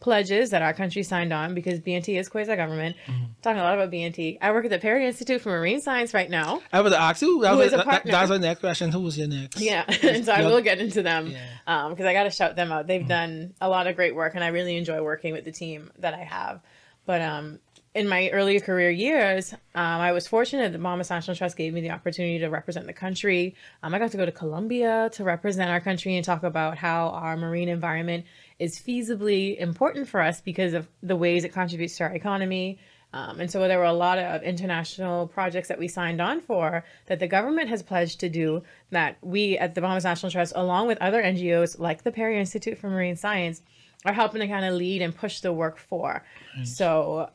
pledges 0.00 0.50
that 0.50 0.62
our 0.62 0.72
country 0.72 1.02
signed 1.02 1.32
on 1.32 1.54
because 1.54 1.78
BNT 1.78 2.18
is 2.18 2.28
quasi 2.28 2.56
government. 2.56 2.96
Mm-hmm. 3.06 3.24
Talking 3.42 3.60
a 3.60 3.62
lot 3.62 3.74
about 3.74 3.90
BNT. 3.90 4.38
I 4.40 4.50
work 4.52 4.64
at 4.64 4.70
the 4.70 4.78
Perry 4.78 5.06
Institute 5.06 5.40
for 5.42 5.50
Marine 5.50 5.80
Science 5.80 6.14
right 6.14 6.28
now. 6.28 6.62
I 6.72 6.80
would 6.80 6.92
ask 6.92 7.20
you, 7.22 7.40
that 7.42 7.52
Who 7.52 7.58
was, 7.58 7.68
is 7.68 7.72
a 7.74 7.82
partner? 7.84 8.10
that 8.12 8.22
was 8.22 8.30
my 8.30 8.38
next 8.38 8.60
question. 8.60 8.90
Who 8.90 9.00
was 9.00 9.18
your 9.18 9.28
next? 9.28 9.60
Yeah, 9.60 9.84
and 10.02 10.24
so 10.24 10.32
I 10.32 10.42
will 10.42 10.62
get 10.62 10.78
into 10.78 11.02
them 11.02 11.28
Yeah. 11.28 11.38
Mm-hmm. 11.68 11.90
because 11.90 12.06
I 12.06 12.12
got 12.14 12.24
to 12.24 12.30
shout 12.30 12.56
them 12.56 12.72
out. 12.72 12.86
They've 12.86 13.06
done 13.06 13.54
a 13.60 13.68
lot 13.68 13.86
of 13.86 13.96
great 13.96 14.14
work, 14.14 14.34
and 14.34 14.42
I 14.42 14.48
really 14.48 14.76
enjoy 14.76 15.02
working 15.02 15.32
with 15.32 15.44
the 15.44 15.52
team 15.52 15.90
that 15.98 16.14
I 16.14 16.24
have. 16.24 16.60
But 17.06 17.20
um, 17.22 17.58
in 17.94 18.08
my 18.08 18.30
earlier 18.30 18.60
career 18.60 18.90
years, 18.90 19.52
um, 19.52 20.00
I 20.00 20.12
was 20.12 20.28
fortunate 20.28 20.72
that 20.72 20.82
Bahamas 20.82 21.10
National 21.10 21.36
Trust 21.36 21.56
gave 21.56 21.74
me 21.74 21.80
the 21.80 21.90
opportunity 21.90 22.38
to 22.38 22.48
represent 22.48 22.86
the 22.86 22.92
country. 22.92 23.54
Um, 23.82 23.94
I 23.94 23.98
got 23.98 24.12
to 24.12 24.16
go 24.16 24.24
to 24.24 24.32
Colombia 24.32 25.10
to 25.14 25.24
represent 25.24 25.70
our 25.70 25.80
country 25.80 26.16
and 26.16 26.24
talk 26.24 26.42
about 26.42 26.78
how 26.78 27.08
our 27.08 27.36
marine 27.36 27.68
environment 27.68 28.26
is 28.60 28.78
feasibly 28.78 29.58
important 29.58 30.06
for 30.06 30.20
us 30.20 30.40
because 30.40 30.74
of 30.74 30.86
the 31.02 31.16
ways 31.16 31.44
it 31.44 31.52
contributes 31.52 31.96
to 31.96 32.04
our 32.04 32.12
economy. 32.12 32.78
Um, 33.12 33.40
and 33.40 33.50
so 33.50 33.66
there 33.66 33.78
were 33.78 33.84
a 33.84 33.92
lot 33.92 34.18
of 34.18 34.42
international 34.42 35.26
projects 35.26 35.66
that 35.68 35.78
we 35.78 35.88
signed 35.88 36.20
on 36.20 36.40
for 36.40 36.84
that 37.06 37.18
the 37.18 37.26
government 37.26 37.68
has 37.70 37.82
pledged 37.82 38.20
to 38.20 38.28
do 38.28 38.62
that 38.90 39.16
we 39.22 39.58
at 39.58 39.74
the 39.74 39.80
Bahamas 39.80 40.04
National 40.04 40.30
Trust, 40.30 40.52
along 40.54 40.86
with 40.86 40.98
other 41.00 41.20
NGOs 41.20 41.80
like 41.80 42.04
the 42.04 42.12
Perry 42.12 42.38
Institute 42.38 42.78
for 42.78 42.88
Marine 42.88 43.16
Science, 43.16 43.62
are 44.04 44.12
helping 44.12 44.40
to 44.42 44.46
kind 44.46 44.64
of 44.64 44.74
lead 44.74 45.02
and 45.02 45.16
push 45.16 45.40
the 45.40 45.52
work 45.52 45.78
for. 45.78 46.22
So 46.64 47.30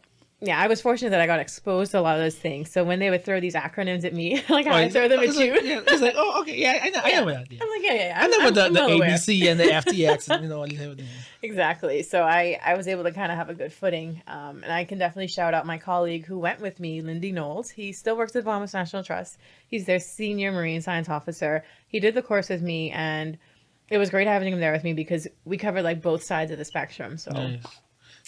yeah, 0.46 0.60
I 0.60 0.68
was 0.68 0.82
fortunate 0.82 1.10
that 1.10 1.22
I 1.22 1.28
got 1.28 1.40
exposed 1.40 1.92
to 1.92 2.00
a 2.00 2.02
lot 2.02 2.16
of 2.18 2.22
those 2.24 2.36
things. 2.36 2.72
So 2.72 2.84
when 2.84 3.00
they 3.00 3.10
would 3.10 3.26
throw 3.26 3.40
these 3.40 3.56
acronyms 3.56 4.06
at 4.06 4.14
me, 4.14 4.36
like 4.50 4.68
I 4.68 4.82
Oh, 4.82 4.84
would 4.84 4.94
throw 4.94 5.08
them 5.08 5.20
at 5.20 5.26
it's 5.26 5.40
you. 5.40 5.54
Like, 5.54 5.64
yeah, 5.64 5.82
it's 5.88 6.02
like, 6.02 6.14
oh, 6.16 6.42
okay, 6.42 6.58
yeah, 6.58 6.80
I 6.84 6.90
know, 6.90 7.02
I 7.04 7.12
know 7.12 7.26
what 7.26 7.34
that 7.36 7.52
is. 7.52 7.60
I'm 7.62 7.70
like, 7.70 7.82
yeah, 7.84 7.94
yeah, 7.94 8.08
yeah. 8.08 8.20
I 8.20 8.24
I'm, 8.24 8.30
know 8.32 8.38
I'm, 8.38 8.44
what 8.46 8.54
the, 8.56 8.70
the. 8.70 8.80
ABC 9.06 9.52
and 9.52 9.60
the 9.60 9.64
FTX 9.66 10.30
and 10.30 10.44
you 10.44 10.50
know 10.50 10.60
all 10.60 10.68
these 10.68 10.80
everything. 10.82 11.08
Exactly. 11.42 12.02
So 12.02 12.24
I, 12.24 12.60
I 12.66 12.74
was 12.76 12.88
able 12.88 13.04
to 13.04 13.12
kind 13.12 13.32
of 13.32 13.38
have 13.38 13.50
a 13.50 13.54
good 13.54 13.72
footing. 13.72 14.22
Um, 14.26 14.64
and 14.64 14.74
I 14.74 14.84
can 14.84 14.98
definitely 14.98 15.28
shout 15.28 15.54
out 15.54 15.68
my 15.68 15.78
colleague 15.78 16.26
who 16.26 16.40
went 16.40 16.60
with 16.60 16.80
me, 16.80 17.02
Lindy 17.04 17.32
Knowles. 17.32 17.70
He 17.70 17.92
still 17.94 18.18
works 18.18 18.36
at 18.36 18.44
the 18.44 18.46
Bahamas 18.46 18.74
National 18.74 19.04
Trust. 19.04 19.38
He's 19.68 19.86
their 19.86 20.00
senior 20.00 20.52
marine 20.52 20.82
science 20.82 21.08
officer. 21.08 21.64
He 21.88 22.00
did 22.00 22.16
the 22.16 22.24
course 22.24 22.50
with 22.50 22.64
me 22.64 22.90
and 22.90 23.38
it 23.90 24.00
was 24.00 24.10
great 24.10 24.26
having 24.26 24.52
him 24.52 24.60
there 24.60 24.72
with 24.72 24.84
me 24.84 24.94
because 24.94 25.28
we 25.44 25.58
covered 25.58 25.84
like 25.84 26.02
both 26.02 26.24
sides 26.24 26.50
of 26.50 26.58
the 26.58 26.66
spectrum. 26.66 27.20
So 27.20 27.32
Nice. 27.32 27.62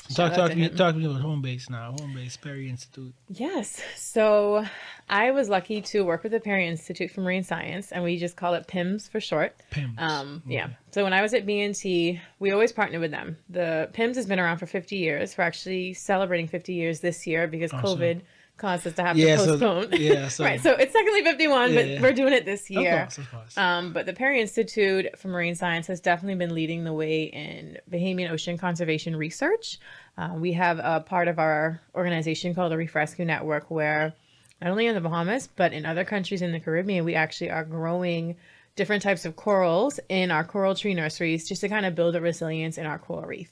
Shout 0.10 0.30
talk, 0.30 0.38
talk 0.38 0.50
to 0.52 0.56
me, 0.56 0.70
talk 0.70 0.94
to 0.94 1.00
me 1.00 1.06
about 1.06 1.22
home 1.22 1.42
base 1.42 1.70
now. 1.70 1.94
Home 2.00 2.14
base, 2.14 2.38
Perry 2.38 2.70
Institute. 2.70 3.14
Yes. 3.30 3.82
So 3.96 4.66
I 5.10 5.32
was 5.32 5.50
lucky 5.50 5.82
to 5.82 6.02
work 6.04 6.24
with 6.24 6.32
the 6.32 6.40
Perry 6.40 6.68
Institute 6.68 7.12
for 7.12 7.22
Marine 7.22 7.44
Science, 7.44 7.92
and 7.92 8.04
we 8.04 8.18
just 8.18 8.36
call 8.36 8.54
it 8.54 8.68
PIMS 8.68 9.08
for 9.08 9.20
short. 9.20 9.56
PIMS. 9.72 9.96
Um, 9.98 10.44
Yeah. 10.46 10.70
So 10.92 11.04
when 11.04 11.14
I 11.14 11.22
was 11.22 11.34
at 11.34 11.46
BNT, 11.46 12.20
we 12.40 12.52
always 12.52 12.72
partnered 12.72 13.02
with 13.02 13.12
them. 13.12 13.38
The 13.50 13.90
PIMS 13.94 14.16
has 14.16 14.26
been 14.26 14.40
around 14.40 14.58
for 14.58 14.66
50 14.66 14.96
years. 14.96 15.38
We're 15.38 15.44
actually 15.44 15.94
celebrating 15.94 16.48
50 16.48 16.74
years 16.74 17.00
this 17.02 17.28
year 17.28 17.48
because 17.48 17.74
Awesome. 17.74 18.00
COVID 18.00 18.22
caused 18.58 18.86
us 18.88 18.94
to 18.96 19.04
have 19.04 19.18
Yeah, 19.18 19.36
to 19.38 19.44
so- 19.44 19.60
postpone. 19.60 20.00
yeah, 20.02 20.28
so- 20.30 20.44
right. 20.44 20.60
So 20.62 20.72
it's 20.74 20.94
technically 20.94 21.24
51, 21.24 21.70
Yeah, 21.72 21.76
but 21.76 21.88
yeah. 21.88 22.02
we're 22.02 22.14
doing 22.14 22.34
it 22.34 22.46
this 22.46 22.64
Of 22.66 22.70
year. 22.72 23.00
course, 23.02 23.18
of 23.18 23.32
course. 23.32 23.58
Um, 23.58 23.94
but 23.94 24.06
the 24.06 24.14
Perry 24.14 24.42
Institute 24.42 25.18
for 25.18 25.28
Marine 25.30 25.56
Science 25.56 25.88
has 25.88 26.00
definitely 26.00 26.36
been 26.36 26.54
leading 26.56 26.84
the 26.84 26.94
way 26.94 27.24
in 27.26 27.78
Bahamian 27.90 28.30
ocean 28.32 28.58
conservation 28.58 29.16
research. 29.16 29.80
Uh, 30.18 30.32
we 30.36 30.54
have 30.54 30.80
a 30.80 31.02
part 31.02 31.28
of 31.28 31.40
our 31.40 31.80
organization 31.96 32.54
called 32.56 32.72
the 32.72 32.78
Reef 32.78 32.96
Rescue 32.96 33.26
Network, 33.26 33.70
where 33.70 34.14
not 34.62 34.72
only 34.72 34.88
in 34.88 34.96
the 34.96 35.02
Bahamas, 35.02 35.48
but 35.56 35.72
in 35.74 35.86
other 35.86 36.04
countries 36.04 36.42
in 36.42 36.52
the 36.52 36.60
Caribbean, 36.60 37.06
we 37.06 37.14
actually 37.14 37.52
are 37.52 37.64
growing 37.64 38.36
different 38.76 39.02
types 39.04 39.26
of 39.26 39.36
corals 39.36 40.00
in 40.10 40.30
our 40.32 40.44
coral 40.44 40.74
tree 40.76 40.94
nurseries 40.94 41.48
just 41.48 41.62
to 41.62 41.70
kind 41.70 41.86
of 41.86 41.96
build 41.96 42.16
a 42.16 42.22
resilience 42.22 42.78
in 42.78 42.86
our 42.86 42.98
coral 43.00 43.24
reef. 43.26 43.50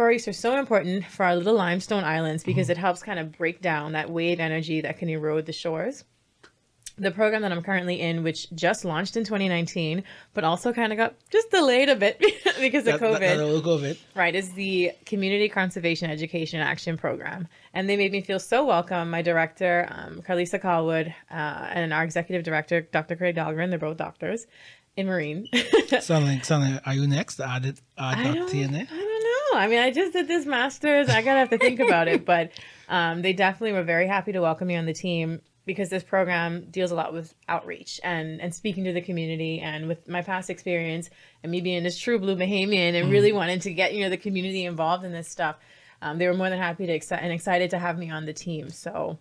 Reefs 0.00 0.26
are 0.28 0.32
so 0.32 0.58
important 0.58 1.04
for 1.04 1.24
our 1.24 1.36
little 1.36 1.54
limestone 1.54 2.04
islands 2.04 2.44
because 2.44 2.70
it 2.70 2.78
helps 2.78 3.02
kind 3.02 3.18
of 3.18 3.32
break 3.36 3.60
down 3.60 3.92
that 3.92 4.10
wave 4.10 4.40
energy 4.40 4.80
that 4.80 4.98
can 4.98 5.08
erode 5.08 5.46
the 5.46 5.52
shores. 5.52 6.04
the 6.98 7.10
program 7.10 7.40
that 7.42 7.50
I'm 7.50 7.62
currently 7.62 8.00
in, 8.00 8.22
which 8.22 8.50
just 8.52 8.84
launched 8.84 9.16
in 9.16 9.24
2019, 9.24 10.04
but 10.34 10.44
also 10.44 10.72
kind 10.74 10.92
of 10.92 10.98
got 10.98 11.14
just 11.30 11.50
delayed 11.50 11.88
a 11.88 11.96
bit 11.96 12.18
because 12.60 12.86
of 12.86 13.00
COVID. 13.00 13.20
that 13.20 13.38
little 13.38 13.62
COVID. 13.62 13.96
Right, 14.14 14.34
is 14.34 14.52
the 14.52 14.92
Community 15.06 15.48
Conservation 15.48 16.10
Education 16.10 16.60
Action 16.60 16.98
Program. 16.98 17.48
And 17.72 17.88
they 17.88 17.96
made 17.96 18.12
me 18.12 18.20
feel 18.20 18.38
so 18.38 18.64
welcome. 18.66 19.08
My 19.10 19.22
director, 19.22 19.88
um, 19.90 20.20
Karlisa 20.20 20.60
Callwood, 20.60 21.14
uh, 21.30 21.34
and 21.34 21.92
our 21.94 22.04
executive 22.04 22.44
director, 22.44 22.82
Dr. 22.82 23.16
Craig 23.16 23.36
Dahlgren, 23.36 23.70
they're 23.70 23.78
both 23.78 23.96
doctors 23.96 24.46
in 24.96 25.06
Marine. 25.06 25.48
Sound 26.00 26.26
like, 26.26 26.44
sound 26.44 26.70
like, 26.74 26.86
are 26.86 26.94
you 26.94 27.06
next? 27.06 27.40
Add 27.40 27.64
it, 27.64 27.80
add 27.96 28.18
I 28.18 28.24
don't, 28.34 28.54
I 28.54 28.96
don't 28.96 29.11
know. 29.52 29.58
I 29.58 29.66
mean, 29.68 29.78
I 29.78 29.90
just 29.90 30.12
did 30.12 30.28
this 30.28 30.46
master's. 30.46 31.08
I 31.08 31.22
gotta 31.22 31.38
have 31.38 31.50
to 31.50 31.58
think 31.58 31.80
about 31.80 32.08
it. 32.08 32.24
But 32.24 32.52
um, 32.88 33.22
they 33.22 33.32
definitely 33.32 33.72
were 33.72 33.82
very 33.82 34.06
happy 34.06 34.32
to 34.32 34.40
welcome 34.40 34.68
me 34.68 34.76
on 34.76 34.86
the 34.86 34.92
team 34.92 35.40
because 35.64 35.90
this 35.90 36.02
program 36.02 36.66
deals 36.70 36.90
a 36.90 36.94
lot 36.94 37.12
with 37.12 37.34
outreach 37.48 38.00
and 38.02 38.40
and 38.40 38.54
speaking 38.54 38.84
to 38.84 38.92
the 38.92 39.00
community. 39.00 39.60
And 39.60 39.88
with 39.88 40.08
my 40.08 40.22
past 40.22 40.50
experience 40.50 41.10
and 41.42 41.52
me 41.52 41.60
being 41.60 41.82
this 41.82 41.98
true 41.98 42.18
blue 42.18 42.36
Bahamian 42.36 42.94
and 43.00 43.10
really 43.10 43.32
wanting 43.32 43.60
to 43.60 43.72
get 43.72 43.94
you 43.94 44.02
know 44.02 44.10
the 44.10 44.16
community 44.16 44.64
involved 44.64 45.04
in 45.04 45.12
this 45.12 45.28
stuff, 45.28 45.56
um, 46.00 46.18
they 46.18 46.26
were 46.26 46.34
more 46.34 46.50
than 46.50 46.58
happy 46.58 46.86
to 46.86 46.98
exci- 46.98 47.18
and 47.20 47.32
excited 47.32 47.70
to 47.70 47.78
have 47.78 47.98
me 47.98 48.10
on 48.10 48.24
the 48.24 48.32
team. 48.32 48.70
So. 48.70 49.18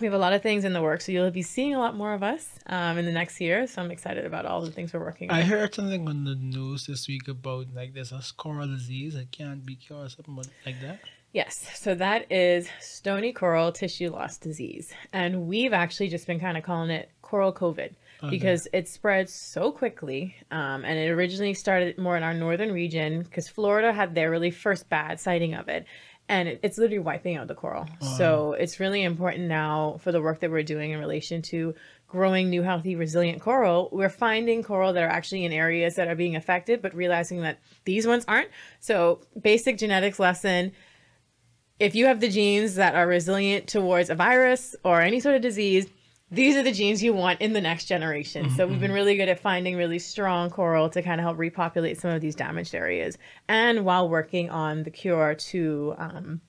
We 0.00 0.06
have 0.06 0.14
a 0.14 0.18
lot 0.18 0.32
of 0.32 0.42
things 0.42 0.64
in 0.64 0.72
the 0.72 0.82
works, 0.82 1.06
so 1.06 1.12
you'll 1.12 1.30
be 1.30 1.42
seeing 1.42 1.74
a 1.74 1.78
lot 1.78 1.96
more 1.96 2.14
of 2.14 2.22
us 2.22 2.58
um, 2.66 2.98
in 2.98 3.04
the 3.04 3.12
next 3.12 3.40
year. 3.40 3.66
So 3.66 3.80
I'm 3.80 3.90
excited 3.92 4.24
about 4.26 4.44
all 4.44 4.60
the 4.60 4.72
things 4.72 4.92
we're 4.92 5.00
working 5.00 5.30
on. 5.30 5.36
I 5.36 5.42
heard 5.42 5.74
something 5.74 6.08
on 6.08 6.24
the 6.24 6.34
news 6.34 6.86
this 6.86 7.06
week 7.06 7.28
about 7.28 7.66
like 7.74 7.94
there's 7.94 8.10
a 8.10 8.20
coral 8.36 8.66
disease 8.66 9.14
that 9.14 9.30
can't 9.30 9.64
be 9.64 9.76
cured 9.76 10.06
or 10.06 10.08
something 10.08 10.36
like 10.66 10.80
that. 10.80 11.00
Yes, 11.32 11.68
so 11.74 11.96
that 11.96 12.30
is 12.30 12.68
stony 12.80 13.32
coral 13.32 13.72
tissue 13.72 14.10
loss 14.10 14.36
disease. 14.38 14.92
And 15.12 15.48
we've 15.48 15.72
actually 15.72 16.08
just 16.08 16.28
been 16.28 16.38
kind 16.38 16.56
of 16.56 16.62
calling 16.62 16.90
it 16.90 17.10
coral 17.22 17.52
COVID 17.52 17.94
because 18.30 18.68
it 18.72 18.88
spreads 18.88 19.32
so 19.32 19.72
quickly. 19.72 20.36
Um, 20.50 20.84
and 20.84 20.98
it 20.98 21.10
originally 21.10 21.54
started 21.54 21.98
more 21.98 22.16
in 22.16 22.22
our 22.22 22.34
northern 22.34 22.72
region 22.72 23.22
because 23.22 23.48
Florida 23.48 23.92
had 23.92 24.14
their 24.14 24.30
really 24.30 24.50
first 24.50 24.88
bad 24.88 25.20
sighting 25.20 25.54
of 25.54 25.68
it. 25.68 25.86
And 26.28 26.48
it, 26.48 26.60
it's 26.62 26.78
literally 26.78 27.00
wiping 27.00 27.36
out 27.36 27.48
the 27.48 27.54
coral. 27.54 27.86
So 28.16 28.54
it's 28.54 28.80
really 28.80 29.02
important 29.02 29.46
now 29.46 29.98
for 30.00 30.10
the 30.10 30.22
work 30.22 30.40
that 30.40 30.50
we're 30.50 30.62
doing 30.62 30.92
in 30.92 30.98
relation 30.98 31.42
to 31.42 31.74
growing 32.08 32.48
new, 32.48 32.62
healthy, 32.62 32.96
resilient 32.96 33.42
coral. 33.42 33.88
We're 33.92 34.08
finding 34.08 34.62
coral 34.62 34.92
that 34.92 35.02
are 35.02 35.08
actually 35.08 35.44
in 35.44 35.52
areas 35.52 35.96
that 35.96 36.08
are 36.08 36.14
being 36.14 36.36
affected, 36.36 36.80
but 36.80 36.94
realizing 36.94 37.42
that 37.42 37.58
these 37.84 38.06
ones 38.06 38.24
aren't. 38.26 38.48
So, 38.80 39.20
basic 39.40 39.78
genetics 39.78 40.18
lesson 40.18 40.72
if 41.78 41.94
you 41.94 42.06
have 42.06 42.20
the 42.20 42.28
genes 42.28 42.76
that 42.76 42.94
are 42.94 43.06
resilient 43.06 43.66
towards 43.66 44.10
a 44.10 44.14
virus 44.14 44.76
or 44.84 45.00
any 45.00 45.20
sort 45.20 45.34
of 45.34 45.42
disease, 45.42 45.86
these 46.34 46.56
are 46.56 46.62
the 46.62 46.72
genes 46.72 47.02
you 47.02 47.12
want 47.12 47.40
in 47.40 47.52
the 47.52 47.60
next 47.60 47.86
generation. 47.86 48.50
So 48.50 48.66
we've 48.66 48.80
been 48.80 48.92
really 48.92 49.16
good 49.16 49.28
at 49.28 49.40
finding 49.40 49.76
really 49.76 49.98
strong 49.98 50.50
coral 50.50 50.90
to 50.90 51.02
kind 51.02 51.20
of 51.20 51.24
help 51.24 51.38
repopulate 51.38 51.98
some 51.98 52.10
of 52.10 52.20
these 52.20 52.34
damaged 52.34 52.74
areas, 52.74 53.16
and 53.48 53.84
while 53.84 54.08
working 54.08 54.50
on 54.50 54.82
the 54.82 54.90
cure 54.90 55.34
to 55.34 55.94
um, 55.98 56.40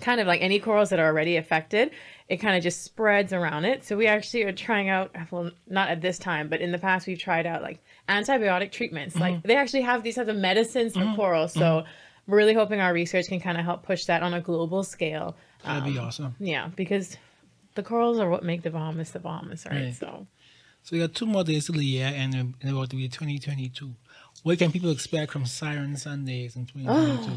kind 0.00 0.20
of 0.20 0.26
like 0.26 0.40
any 0.40 0.58
corals 0.58 0.90
that 0.90 0.98
are 0.98 1.06
already 1.06 1.36
affected, 1.36 1.90
it 2.28 2.38
kind 2.38 2.56
of 2.56 2.62
just 2.62 2.82
spreads 2.82 3.32
around 3.32 3.64
it. 3.64 3.84
So 3.84 3.96
we 3.96 4.06
actually 4.06 4.44
are 4.44 4.52
trying 4.52 4.88
out, 4.88 5.14
well, 5.30 5.50
not 5.66 5.90
at 5.90 6.00
this 6.00 6.18
time, 6.18 6.48
but 6.48 6.60
in 6.60 6.72
the 6.72 6.78
past 6.78 7.06
we've 7.06 7.18
tried 7.18 7.46
out 7.46 7.62
like 7.62 7.80
antibiotic 8.08 8.72
treatments. 8.72 9.16
Like 9.16 9.34
mm-hmm. 9.34 9.48
they 9.48 9.56
actually 9.56 9.82
have 9.82 10.02
these 10.02 10.14
types 10.14 10.28
of 10.28 10.36
medicines 10.36 10.94
for 10.94 11.00
mm-hmm. 11.00 11.16
coral. 11.16 11.48
So 11.48 11.60
mm-hmm. 11.60 12.30
we're 12.30 12.38
really 12.38 12.54
hoping 12.54 12.80
our 12.80 12.92
research 12.92 13.28
can 13.28 13.40
kind 13.40 13.58
of 13.58 13.64
help 13.64 13.82
push 13.82 14.04
that 14.06 14.22
on 14.22 14.34
a 14.34 14.40
global 14.40 14.84
scale. 14.84 15.36
That'd 15.64 15.92
be 15.92 15.98
um, 15.98 16.06
awesome. 16.06 16.34
Yeah, 16.38 16.68
because 16.74 17.16
the 17.80 17.88
corals 17.88 18.18
are 18.18 18.28
what 18.28 18.42
make 18.42 18.62
the 18.62 18.70
Bahamas 18.70 19.10
the 19.10 19.18
Bahamas, 19.18 19.64
right? 19.64 19.84
Right. 19.84 19.94
So 19.94 20.26
So 20.82 20.96
we 20.96 20.98
got 20.98 21.14
two 21.14 21.26
more 21.26 21.44
days 21.44 21.66
till 21.66 21.76
the 21.76 21.84
year 21.84 22.12
and 22.14 22.54
about 22.62 22.90
to 22.90 22.96
be 22.96 23.08
2022. 23.08 23.94
What 24.42 24.58
can 24.58 24.70
people 24.70 24.90
expect 24.90 25.32
from 25.32 25.46
Siren 25.46 25.96
Sundays 25.96 26.56
in 26.56 26.66
2022? 26.66 27.32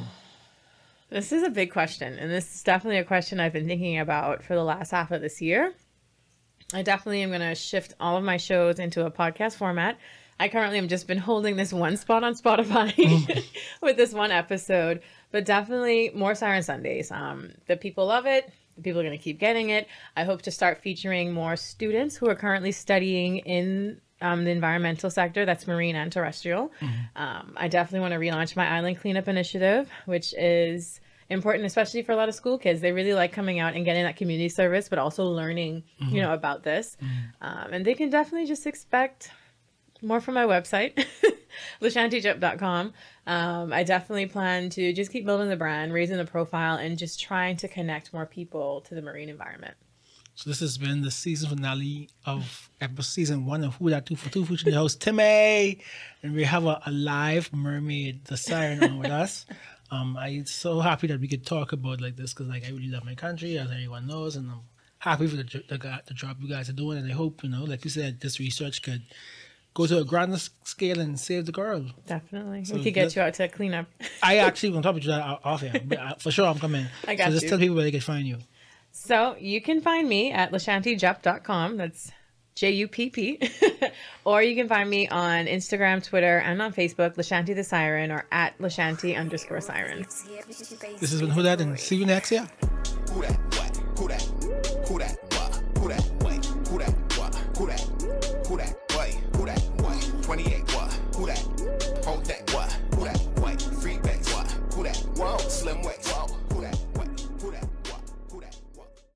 this 1.10 1.32
is 1.32 1.44
a 1.44 1.50
big 1.50 1.72
question, 1.72 2.18
and 2.18 2.30
this 2.30 2.56
is 2.56 2.64
definitely 2.64 2.98
a 2.98 3.04
question 3.04 3.40
I've 3.40 3.54
been 3.54 3.68
thinking 3.68 4.00
about 4.00 4.44
for 4.44 4.56
the 4.56 4.64
last 4.64 4.92
half 4.92 5.12
of 5.12 5.22
this 5.22 5.42
year. 5.42 5.74
I 6.74 6.82
definitely 6.82 7.22
am 7.22 7.30
going 7.30 7.42
to 7.42 7.56
shift 7.56 7.94
all 8.00 8.18
of 8.18 8.24
my 8.24 8.38
shows 8.38 8.80
into 8.80 9.06
a 9.06 9.12
podcast 9.12 9.56
format. 9.56 9.98
I 10.40 10.50
currently 10.50 10.80
am 10.80 10.88
just 10.88 11.08
been 11.08 11.20
holding 11.20 11.56
this 11.56 11.72
one 11.72 11.96
spot 11.98 12.24
on 12.24 12.34
Spotify 12.34 13.46
with 13.82 13.96
this 13.96 14.12
one 14.12 14.32
episode, 14.32 15.02
but 15.32 15.46
definitely 15.46 16.12
more 16.16 16.36
Siren 16.36 16.64
Sundays. 16.64 17.12
Um, 17.12 17.52
the 17.68 17.78
people 17.78 18.08
love 18.08 18.26
it. 18.26 18.52
People 18.82 19.02
are 19.02 19.04
going 19.04 19.18
to 19.18 19.24
keep 19.24 19.40
getting 19.40 19.70
it. 19.70 19.88
I 20.16 20.24
hope 20.24 20.42
to 20.44 20.52
start 20.52 20.82
featuring 20.82 21.32
more 21.32 21.56
students 21.56 22.16
who 22.16 22.28
are 22.30 22.36
currently 22.36 22.72
studying 22.72 23.38
in 23.40 24.00
um, 24.22 24.46
the 24.46 24.52
environmental 24.52 25.10
sector. 25.10 25.46
That's 25.46 25.68
marine 25.68 25.96
and 25.96 26.12
terrestrial. 26.12 26.72
Um, 27.16 27.54
I 27.58 27.68
definitely 27.68 28.00
want 28.00 28.14
to 28.14 28.20
relaunch 28.20 28.56
my 28.56 28.68
island 28.68 29.00
cleanup 29.00 29.28
initiative, 29.28 29.90
which 30.06 30.34
is 30.36 31.02
important, 31.30 31.66
especially 31.66 32.02
for 32.04 32.12
a 32.14 32.16
lot 32.16 32.30
of 32.30 32.36
school 32.36 32.58
kids. 32.58 32.82
They 32.82 32.92
really 32.92 33.14
like 33.14 33.32
coming 33.34 33.60
out 33.60 33.76
and 33.76 33.86
getting 33.86 34.04
that 34.04 34.16
community 34.16 34.50
service, 34.50 34.90
but 34.90 34.98
also 35.00 35.26
learning, 35.26 35.84
you 36.00 36.22
know, 36.22 36.34
about 36.34 36.64
this. 36.64 36.98
Um, 37.42 37.74
and 37.74 37.86
they 37.86 37.94
can 37.96 38.10
definitely 38.10 38.48
just 38.48 38.66
expect 38.66 39.32
more 40.04 40.22
from 40.22 40.36
my 40.36 40.44
website, 40.46 41.06
lashantijupp.com. 41.82 42.94
Um, 43.26 43.74
I 43.74 43.84
definitely 43.84 44.26
plan 44.26 44.70
to 44.72 44.94
just 44.94 45.12
keep 45.12 45.26
building 45.26 45.50
the 45.50 45.56
brand, 45.56 45.94
raising 45.94 46.18
the 46.18 46.26
profile, 46.26 46.76
and 46.76 46.98
just 46.98 47.20
trying 47.20 47.58
to 47.58 47.68
connect 47.68 48.14
more 48.14 48.26
people 48.26 48.82
to 48.82 48.96
the 48.96 49.02
marine 49.02 49.30
environment. 49.30 49.76
So 50.36 50.50
this 50.50 50.62
has 50.62 50.80
been 50.80 51.02
the 51.02 51.12
season 51.12 51.50
finale 51.50 52.10
of 52.26 52.70
episode 52.82 53.04
season 53.04 53.46
one 53.46 53.64
of 53.64 53.76
Who 53.76 53.92
That 53.92 54.08
Two 54.08 54.16
for 54.16 54.30
Two 54.30 54.46
featuring 54.46 54.74
the 54.74 54.80
host 54.80 55.00
Timmy, 55.00 55.80
and 56.24 56.34
we 56.34 56.44
have 56.44 56.66
a, 56.66 56.82
a 56.88 56.92
live 56.92 57.54
mermaid, 57.54 58.26
the 58.26 58.36
siren, 58.36 58.84
on 58.84 59.00
with 59.00 59.12
us. 59.12 59.46
Um, 59.92 60.18
I'm 60.18 60.48
so 60.48 60.80
happy 60.80 61.06
that 61.08 61.20
we 61.20 61.28
could 61.28 61.46
talk 61.46 61.72
about 61.72 62.02
like 62.02 62.16
this 62.16 62.34
because 62.34 62.48
like 62.48 62.66
I 62.66 62.70
really 62.70 62.88
love 62.88 63.06
my 63.06 63.14
country, 63.14 63.60
as 63.60 63.70
everyone 63.70 64.08
knows, 64.08 64.36
and 64.36 64.50
I'm 64.50 64.62
happy 64.98 65.28
for 65.28 65.36
the 65.36 65.44
the, 65.44 66.02
the 66.08 66.14
job 66.16 66.38
you 66.42 66.50
guys 66.50 66.68
are 66.68 66.74
doing, 66.74 66.98
and 66.98 67.12
I 67.12 67.14
hope 67.14 67.44
you 67.44 67.50
know, 67.50 67.64
like 67.64 67.84
you 67.84 67.92
said, 67.92 68.20
this 68.20 68.40
research 68.40 68.82
could 68.82 69.04
go 69.74 69.88
to 69.88 70.00
a 70.00 70.06
grander 70.06 70.38
scale 70.64 71.00
and 71.00 71.20
save 71.20 71.46
the 71.46 71.52
girl. 71.52 71.86
Definitely. 72.08 72.66
So 72.66 72.76
we 72.76 72.84
could 72.84 72.94
get 72.94 73.16
you 73.16 73.22
out 73.22 73.34
to 73.36 73.48
clean 73.48 73.74
up. 73.74 73.88
I 74.24 74.38
actually 74.38 74.72
want 74.72 74.84
to 74.84 74.92
talk 74.92 75.02
to 75.02 75.02
you 75.02 75.12
that 75.12 75.40
off 75.44 75.62
here, 75.62 75.74
but 75.86 75.98
uh, 75.98 76.16
for 76.16 76.32
sure 76.32 76.48
I'm 76.48 76.60
coming. 76.60 76.86
I 77.08 77.16
got 77.16 77.26
so 77.26 77.32
just 77.32 77.44
you. 77.44 77.50
tell 77.50 77.60
people 77.60 77.76
where 77.76 77.84
they 77.84 77.92
can 77.92 78.02
find 78.02 78.28
you. 78.28 78.38
So 78.92 79.36
you 79.40 79.62
can 79.62 79.82
find 79.82 80.08
me 80.08 80.32
at 80.32 80.52
lashantijupp.com. 80.52 81.78
That's 81.78 82.12
J 82.56 82.72
U 82.72 82.88
P 82.88 83.10
P. 83.10 83.40
or 84.26 84.44
you 84.44 84.56
can 84.56 84.68
find 84.68 84.88
me 84.90 85.08
on 85.08 85.48
Instagram, 85.48 86.04
Twitter, 86.04 86.38
and 86.38 86.62
on 86.62 86.72
Facebook, 86.72 87.16
Lashanti 87.16 87.56
the 87.56 87.64
Siren, 87.64 88.12
or 88.12 88.26
at 88.32 88.58
Lashanti 88.60 89.18
underscore 89.18 89.62
Siren. 89.62 90.04
This 90.04 91.12
has 91.12 91.22
been 91.22 91.32
Who 91.32 91.42
and 91.42 91.80
see 91.80 91.96
you 91.96 92.06
next 92.06 92.32
year. 92.32 92.48